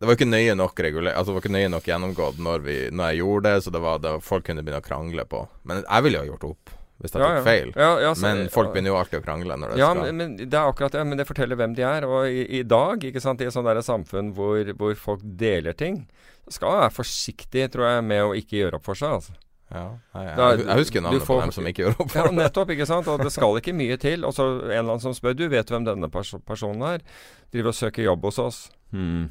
[0.00, 2.76] Det var ikke nøye nok regulert Altså, det var ikke nøye nok gjennomgått når, vi,
[2.92, 5.40] når jeg gjorde det, så det var det folk kunne begynne å krangle på.
[5.64, 7.42] Men jeg ville jo ha gjort opp hvis jeg Ja, tok ja.
[7.46, 7.68] feil.
[7.76, 10.16] Ja, ja, så- Men folk begynner jo alltid å krangle når det Ja, skal men,
[10.16, 11.04] men det er akkurat det.
[11.06, 12.04] Men det forteller hvem de er.
[12.10, 16.08] Og i, i dag, ikke sant, i et sånt samfunn hvor, hvor folk deler ting,
[16.50, 19.14] skal man være forsiktig, tror jeg, med å ikke gjøre opp for seg.
[19.14, 19.32] Altså.
[19.70, 19.82] Ja,
[20.14, 22.28] jeg, jeg, Da- jeg husker navnet får- på dem som ikke gjør opp Ja, for
[22.28, 22.38] det.
[22.38, 23.08] nettopp, ikke sant.
[23.08, 24.24] Og det skal ikke mye til.
[24.24, 27.04] Og så en eller annen som spør Du vet hvem denne pers personen er?
[27.52, 28.70] Driver og søker jobb hos oss.
[28.92, 29.28] Hmm.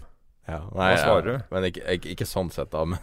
[0.48, 1.42] Ja, Hva svarer du?
[1.52, 2.86] Men ikke, ikke, ikke sånn sett, da.
[2.88, 3.00] Men,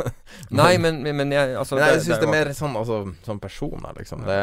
[0.50, 3.40] Nei, men, men, jeg altså, Men jeg syns det, det, er mer sånn altså, som
[3.42, 4.22] personer, liksom.
[4.24, 4.38] Det,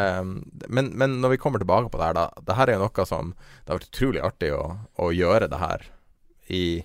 [0.69, 3.05] men, men når vi kommer tilbake på det her, da Det her er jo noe
[3.09, 4.61] som Det har vært utrolig artig å,
[5.01, 5.87] å gjøre det her
[6.53, 6.83] i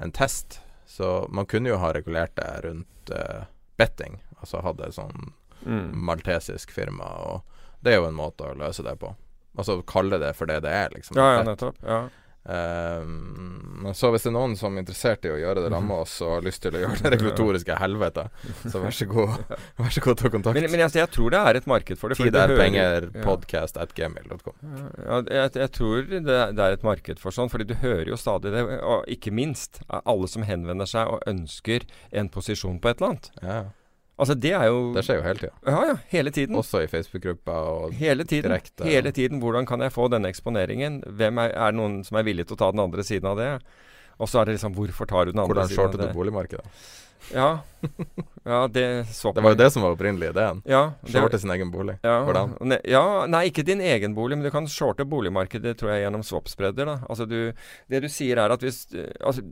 [0.00, 0.60] en test.
[0.88, 3.44] Så man kunne jo ha regulert det rundt uh,
[3.76, 4.16] betting.
[4.40, 5.34] Altså hadde sånn
[5.64, 5.90] mm.
[6.06, 9.14] maltesisk firma og Det er jo en måte å løse det på.
[9.56, 11.16] Altså kalle det for det det er, liksom.
[11.16, 11.78] Ja, ja, nettopp.
[11.80, 12.02] Ja.
[12.42, 16.02] Um, så hvis det er noen som er interessert i å gjøre det sammen med
[16.06, 18.24] oss og har lyst til å gjøre det regulatoriske helvete,
[18.62, 19.34] så vær så god,
[19.82, 20.56] vær så god ta kontakt.
[20.56, 22.18] Men, men jeg, jeg tror det er et marked for det.
[22.20, 23.24] Tid er penger, ja.
[23.26, 24.56] podcast at gmail.com.
[24.64, 28.18] Ja, jeg, jeg tror det, det er et marked for sånn, fordi du hører jo
[28.20, 28.64] stadig det.
[28.80, 31.84] Og ikke minst alle som henvender seg og ønsker
[32.16, 33.30] en posisjon på et eller annet.
[33.44, 33.60] Ja,
[34.20, 35.52] Altså det er jo det skjer jo hele tida.
[35.66, 35.94] Ja, ja.
[36.12, 36.56] Hele tiden.
[36.60, 38.50] Også i Facebook-gruppa og Hele tiden.
[38.50, 39.40] direkte, hele tiden.
[39.40, 41.00] Hvordan kan jeg få denne eksponeringen?
[41.06, 43.40] Hvem er, er det noen som er villig til å ta den andre siden av
[43.40, 43.50] det?
[44.20, 45.96] Og så er det liksom Hvorfor tar du den andre hvordan siden av det?
[45.96, 46.98] Hvordan shortet du boligmarkedet.
[47.34, 47.48] Ja.
[48.48, 50.62] ja, det Det var jo det som var opprinnelig ideen.
[50.66, 51.98] Ja, Shorte sin egen bolig.
[52.02, 52.54] Ja, Hvordan?
[52.64, 56.24] ne- ja, nei, ikke din egen bolig, men du kan shorte boligmarkedet tror jeg gjennom
[56.24, 56.94] swap-spredder.
[57.08, 57.52] Altså du,
[57.92, 59.42] Det du sier er at hvis eh, Altså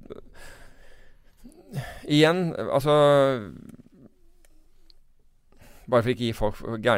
[2.09, 2.93] Igjen, altså
[5.89, 6.89] Bare for ikke å gi folk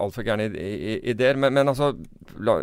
[0.00, 1.92] altfor gærne ideer, men, men altså
[2.42, 2.56] la,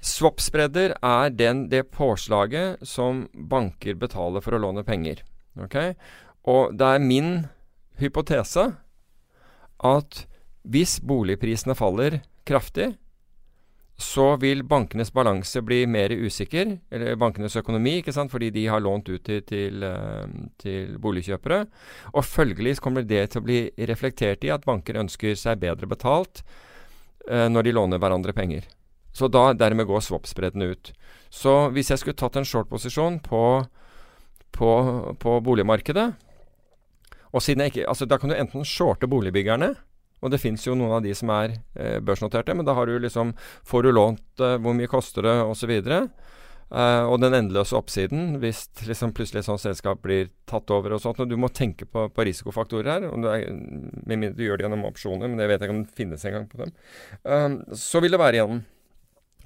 [0.00, 5.20] Swap-spredder er den, det påslaget som banker betaler for å låne penger.
[5.60, 5.92] Okay?
[6.48, 7.30] Og det er min
[8.00, 8.70] hypotese
[9.84, 10.22] at
[10.64, 12.94] hvis boligprisene faller kraftig,
[14.00, 18.80] så vil bankenes balanse bli mer usikker, eller bankenes økonomi, ikke sant, fordi de har
[18.80, 20.30] lånt ut til, til, eh,
[20.62, 21.60] til boligkjøpere.
[22.14, 26.40] Og følgelig kommer det til å bli reflektert i at banker ønsker seg bedre betalt
[27.28, 28.64] eh, når de låner hverandre penger.
[29.12, 30.92] Så da dermed går swap-spreddene ut.
[31.28, 33.44] Så hvis jeg skulle tatt en short-posisjon på,
[34.56, 34.72] på,
[35.20, 36.08] på boligmarkedet
[37.30, 39.74] og siden jeg ikke, altså Da kan du enten shorte boligbyggerne,
[40.20, 42.98] og det fins jo noen av de som er eh, børsnoterte, men da har du
[43.00, 43.32] liksom
[43.66, 45.72] Får du lånt eh, hvor mye koster det, osv.
[46.70, 51.02] Uh, og den endeløse oppsiden hvis liksom plutselig et sånt selskap blir tatt over og
[51.02, 51.18] sånt.
[51.18, 53.06] Og du må tenke på, på risikofaktorer her.
[53.10, 55.82] Du er, med mindre du gjør det gjennom opsjoner, men det vet jeg ikke om
[55.82, 56.74] det finnes engang på dem.
[57.26, 58.62] Um, så vil det være gjennom,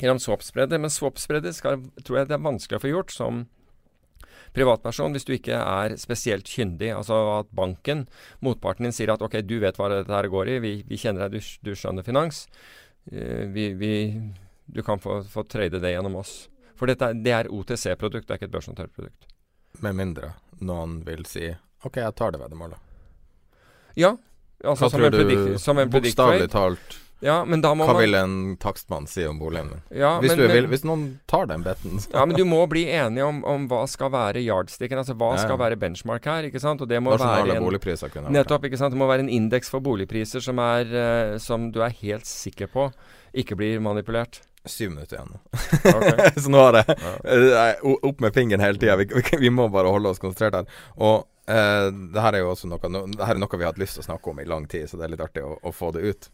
[0.03, 0.83] gjennom swap-spredder.
[0.85, 3.47] Men swap-spredder tror jeg det er vanskelig å få gjort som
[4.55, 6.93] privatperson hvis du ikke er spesielt kyndig.
[6.95, 8.07] Altså at banken,
[8.45, 11.27] motparten din, sier at ok, du vet hva dette her går i, vi, vi kjenner
[11.27, 12.47] deg, du, du skjønner finans.
[13.13, 13.95] uh, vi, vi,
[14.67, 16.49] du kan få, få trade det gjennom oss.
[16.79, 19.29] For dette, det er OTC-produkt, det er ikke et børsnotert produkt.
[19.83, 21.49] Med mindre noen vil si
[21.85, 22.81] OK, jeg tar det veddemålet.
[24.01, 24.15] Ja.
[24.65, 26.95] Altså som tror en predict, du, som en predict bokstavelig talt,
[27.25, 29.83] Ja, men da må hva man vil en takstmann si om boligen din?
[30.03, 32.61] ja, Hvis, men, du vil, hvis noen tar den betten, så Ja, men du må
[32.69, 35.01] bli enige om, om hva skal være yardsticken.
[35.01, 36.85] Altså hva Ja, skal være benchmark her, ikke sant.
[36.85, 38.37] Og det må være en, boligpriser kunne vært.
[38.37, 38.69] Nettopp.
[38.69, 38.93] ikke sant?
[38.93, 42.69] Det må være en indeks for boligpriser som, er, uh, som du er helt sikker
[42.73, 42.91] på
[43.35, 44.43] ikke blir manipulert.
[44.65, 45.35] Syv minutter igjen
[45.85, 46.31] Okay.
[46.43, 47.15] Så nå har jeg Ja.
[47.75, 48.97] eh, opp med fingeren hele tida.
[48.97, 50.69] Vi, vi, vi må bare holde oss konsentrert her.
[50.97, 53.75] Og eh, det her er jo også noe no, Det her er noe vi har
[53.75, 55.57] hatt lyst til å snakke om i lang tid, så det er litt artig å,
[55.61, 56.31] å få det ut.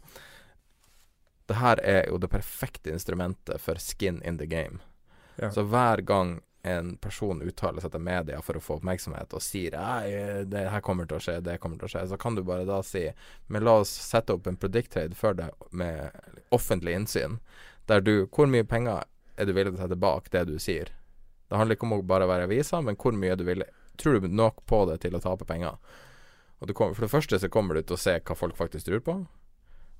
[1.49, 4.79] Det her er jo det perfekte instrumentet for skin in the game.
[5.35, 5.51] Ja.
[5.51, 9.73] Så hver gang en person uttaler seg til media for å få oppmerksomhet og sier
[10.45, 12.67] det her kommer til å skje, det kommer til å skje, så kan du bare
[12.69, 13.07] da si
[13.49, 16.13] Men la oss sette opp en predict trade for det med
[16.53, 17.39] offentlig innsyn,
[17.89, 20.93] der du Hvor mye penger er du villig til å sette bak det du sier?
[21.49, 23.65] Det handler ikke om å bare være avisa, men hvor mye du vil
[23.97, 25.75] Tror du nok på det til å tape penger?
[26.61, 28.87] Og du kommer, For det første så kommer du til å se hva folk faktisk
[28.87, 29.15] tror på.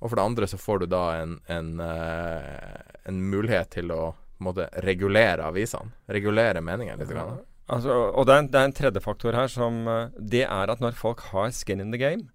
[0.02, 4.02] Og for det andre så får du da en, en, eh, en mulighet til å
[4.42, 5.94] måte regulere avisene.
[6.10, 7.14] Regulere meningen litt.
[7.14, 7.28] Ja.
[7.72, 10.74] Altså, og det er, en, det er en tredje faktor her som eh, Det er
[10.74, 12.32] at når folk har skin in the game,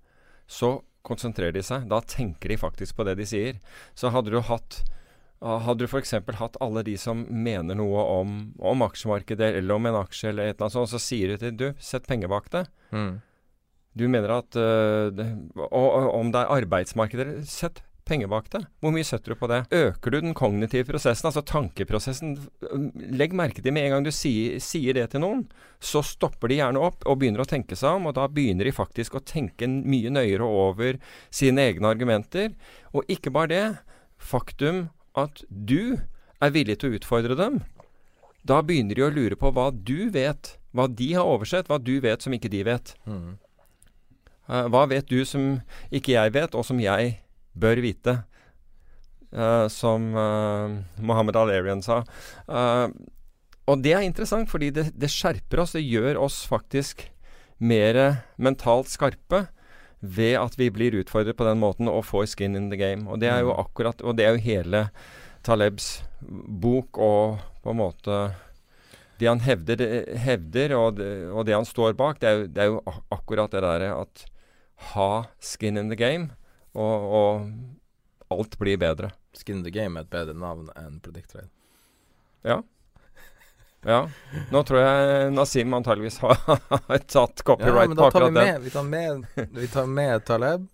[0.47, 1.89] så konsentrerer de seg.
[1.91, 3.59] Da tenker de faktisk på det de sier.
[3.99, 4.85] Så hadde du hatt
[5.45, 6.15] hadde du f.eks.
[6.39, 10.57] hatt alle de som mener noe om, om aksjemarkedet eller om en aksje eller et
[10.57, 12.65] eller annet sånt, og så sier du til du, sett penger bak det.
[12.91, 13.19] Mm.
[13.97, 15.27] Du mener at øh,
[15.57, 18.63] og, og om det er arbeidsmarkedet Sett penger bak det.
[18.81, 19.65] Hvor mye setter du på det?
[19.75, 22.37] Øker du den kognitive prosessen, altså tankeprosessen
[23.19, 25.43] Legg merke til med en gang du sier, sier det til noen,
[25.83, 28.75] så stopper de gjerne opp og begynner å tenke seg om, og da begynner de
[28.77, 31.01] faktisk å tenke mye nøyere over
[31.35, 32.55] sine egne argumenter.
[32.95, 33.65] Og ikke bare det.
[34.17, 34.87] Faktum
[35.19, 35.99] at du
[36.41, 37.59] er villig til å utfordre dem.
[38.47, 41.97] Da begynner de å lure på hva du vet, hva de har oversett, hva du
[42.05, 42.95] vet som ikke de vet.
[43.09, 43.35] Mm.
[44.49, 45.59] Eh, hva vet du som
[45.91, 47.19] ikke jeg vet, og som jeg
[47.57, 48.21] bør vite?
[49.37, 52.03] Eh, som uh, Mohammed Al-Arian sa.
[52.49, 52.87] Eh,
[53.67, 55.75] og det er interessant, fordi det, det skjerper oss.
[55.75, 57.09] Det gjør oss faktisk
[57.59, 59.47] mer mentalt skarpe
[60.01, 63.09] ved at vi blir utfordret på den måten og får skin in the game.
[63.11, 63.61] Og det er jo Mm.
[63.65, 64.91] akkurat Og det er jo hele
[65.43, 68.35] Talebs bok og på en måte
[69.19, 69.81] det han hevder,
[70.21, 72.81] hevder og, det, og det han står bak, det er jo, det er jo
[73.11, 74.27] akkurat det derre at
[74.93, 75.11] ha
[75.41, 76.31] skin in the game,
[76.77, 79.13] og, og alt blir bedre.
[79.37, 81.51] Skin in the Game er et bedre navn enn Predict Trade.
[82.47, 82.63] Ja.
[83.87, 84.01] Ja.
[84.51, 86.39] Nå tror jeg Nasim antageligvis har
[87.13, 88.39] tatt copyright men på da tar vi akkurat den.
[88.41, 89.27] med, vi tar med,
[89.61, 90.65] vi tar med Taleb,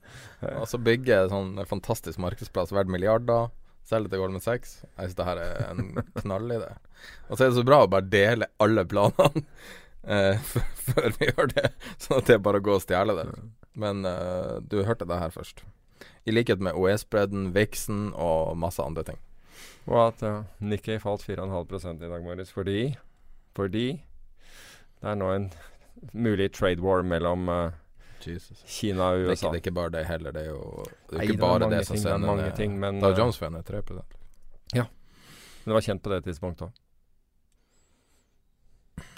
[0.55, 3.51] og så bygger sånn en fantastisk markedsplass verdt milliarder.
[3.85, 4.77] Selger til Goldman Sachs.
[4.95, 5.89] Jeg syns det her er en
[6.23, 6.71] knallidé.
[7.29, 9.43] Og så er det så bra å bare dele alle planene
[10.07, 10.53] eh,
[10.87, 13.27] før vi gjør det, sånn at det er bare å gå og stjele det.
[13.75, 15.65] Men uh, du hørte det her først.
[16.25, 19.21] I likhet med OE-spredden, Vixen og masse andre ting.
[19.87, 22.97] Og at uh, Nikkei falt 4,5 i dag morges fordi
[23.57, 23.87] Fordi
[25.03, 25.49] det er nå en
[26.13, 27.73] mulig trade war mellom uh,
[28.27, 28.63] Jesus.
[28.67, 29.47] Kina og Det er, ikke, USA.
[29.47, 30.31] det er ikke bare det heller.
[30.33, 32.15] Det er jo det er Nei, ikke det bare mange det som ting, det er
[32.15, 33.83] sender mange ting, men, Dow eh, Jones ned 3
[34.75, 34.87] Men
[35.65, 36.79] det var kjent på det tidspunktet òg.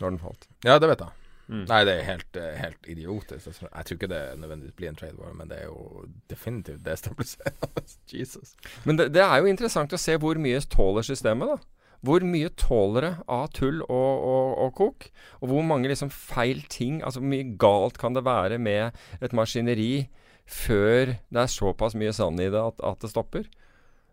[0.00, 0.48] Når den falt.
[0.64, 1.23] Ja, det vet jeg.
[1.48, 1.66] Mm.
[1.68, 3.46] Nei, det er helt, eh, helt idiotisk.
[3.50, 6.06] Jeg tror- Jeg tror ikke det nødvendigvis blir en trade war, men det er jo
[6.30, 7.84] definitivt destabiliserende.
[8.12, 8.54] Jesus.
[8.84, 11.56] Men det, det er jo interessant å se hvor mye tåler systemet, da.
[12.04, 15.06] Hvor mye tåler det av tull og, og, og kok?
[15.40, 18.92] Og hvor mange liksom feil ting Altså hvor mye galt kan det være med
[19.24, 20.08] et maskineri
[20.44, 23.46] før det er såpass mye sand i det at, at det stopper?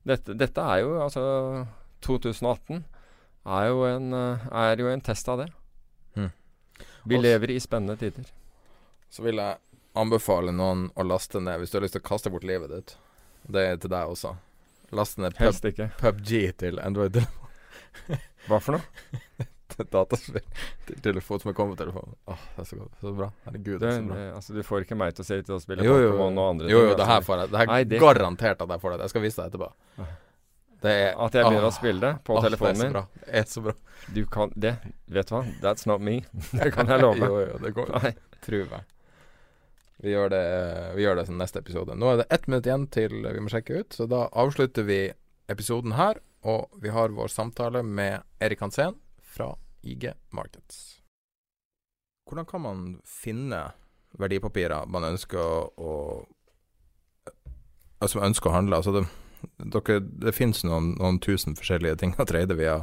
[0.07, 1.67] Dette, dette er jo altså
[2.01, 2.85] 2018
[3.45, 5.49] er jo en, eh, er jo en test av det.
[7.03, 8.27] Vi Også, lever i spennende tider.
[9.11, 9.57] Så vil jeg
[9.97, 12.95] anbefale noen å laste ned, hvis du har lyst til å kaste bort livet ditt.
[13.51, 14.35] Det er til deg også.
[14.95, 15.55] Laste ned pub,
[16.01, 17.21] PubG til Android
[18.47, 19.47] Hva for noe?
[19.91, 20.43] dataspill
[20.85, 22.15] til telefon som er kommet på telefonen.
[22.29, 22.97] Åh, det er så godt.
[23.01, 23.29] Så bra.
[23.45, 24.17] Herregud, Det, er så bra.
[24.19, 26.09] det, altså, du får ikke meg til å se ut til å spille Jo, jo,
[26.11, 26.99] Pokémon og andre jo, jo, ting.
[26.99, 27.29] det her altså.
[27.31, 27.51] får jeg.
[27.53, 28.99] Det her Nei, det- garantert at jeg får det.
[29.07, 29.71] Jeg skal vise deg etterpå.
[30.81, 32.95] Det er At jeg begynner å spille det på åh, telefonen min.
[33.19, 33.75] Det er så bra.
[34.09, 34.73] Du kan det.
[35.13, 35.43] Vet du hva?
[35.61, 36.21] That's not me.
[36.57, 37.21] Det kan jeg love.
[37.21, 37.93] jo, jo, det går.
[38.01, 38.13] Nei.
[38.41, 38.87] Tror meg.
[40.01, 40.45] Vi gjør det,
[40.97, 41.93] vi gjør det som neste episode.
[41.93, 45.03] Nå er det ett minutt igjen til vi må sjekke ut, så da avslutter vi
[45.51, 46.17] episoden her.
[46.41, 49.51] Og vi har vår samtale med Erik Hansen fra
[49.85, 51.03] IG Markets.
[52.25, 53.67] Hvordan kan man finne
[54.17, 55.93] verdipapirer man ønsker å, å
[58.01, 58.79] Altså ønsker å handle?
[58.81, 59.03] Altså det,
[59.57, 62.79] dere, det finnes noen, noen tusen forskjellige ting å trade via,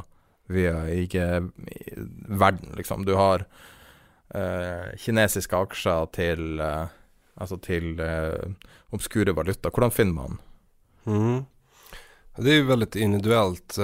[0.51, 1.25] via ikke
[2.27, 3.05] verden, liksom.
[3.07, 3.45] Du har
[4.35, 6.87] uh, kinesiske aksjer til uh,
[7.39, 8.51] Altså til uh,
[8.91, 9.69] obskure valuta.
[9.71, 10.33] Hvordan finner man?
[11.07, 11.45] Mm.
[12.35, 13.77] Det er jo veldig individuelt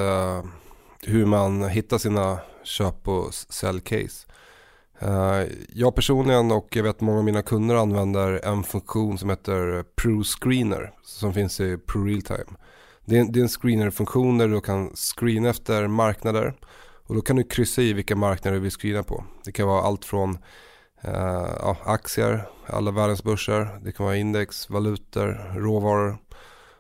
[1.08, 2.26] hur man finner sine
[2.68, 4.26] kjøp- og s- säljcase.
[4.28, 4.45] Eh,
[5.70, 10.24] jag personligen och jag vet många av mina kunder använder en funktion som heter Pro
[10.24, 12.58] Screener som finns i Pro Realtime.
[13.06, 16.54] Det är, är en screener-funktion där du kan screena efter marknader
[17.08, 19.24] och då kan du kryssa i vilka marknader du vill screena på.
[19.46, 20.38] Det kan vara allt från
[21.02, 26.18] eh, aktier, alla världens börser, det kan vara index, valutor, råvaror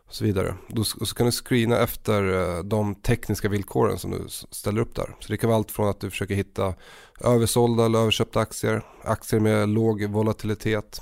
[0.07, 0.55] och så vidare.
[0.75, 5.15] Och så kan du screena efter eh, de tekniska villkoren som du ställer upp där.
[5.19, 6.73] Så det kan vara allt från att du försöker hitta
[7.21, 11.01] översålda eller överköpta aktier, aktier med låg volatilitet,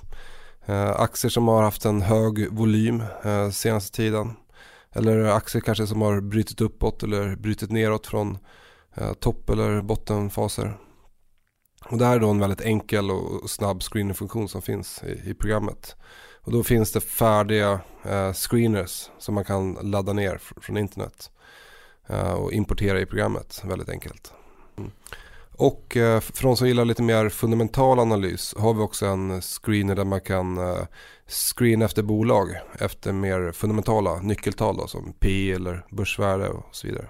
[0.65, 4.33] eh, aktier som har haft en hög volym eh, senaste tiden.
[4.95, 8.37] Eller aktier kanske som har brutit uppåt eller brutit neråt från
[9.19, 10.77] topp eller bottenfaser.
[11.89, 15.95] Och det här är då en väldigt enkel och snabb screeningfunktion som finns i programmet.
[16.43, 21.31] Och då finns det färdiga eh, screeners som man kan ladda ner fr- från internet
[22.07, 24.33] eh, och importera i programmet väldigt enkelt.
[24.77, 24.91] Mm.
[25.57, 29.95] Och eh, för de som gillar lite mer fundamental analys har vi också en screener
[29.95, 30.85] där man kan eh,
[31.27, 37.07] screena efter bolag efter mer fundamentala nyckeltal då, som P eller börsvärde och så vidare.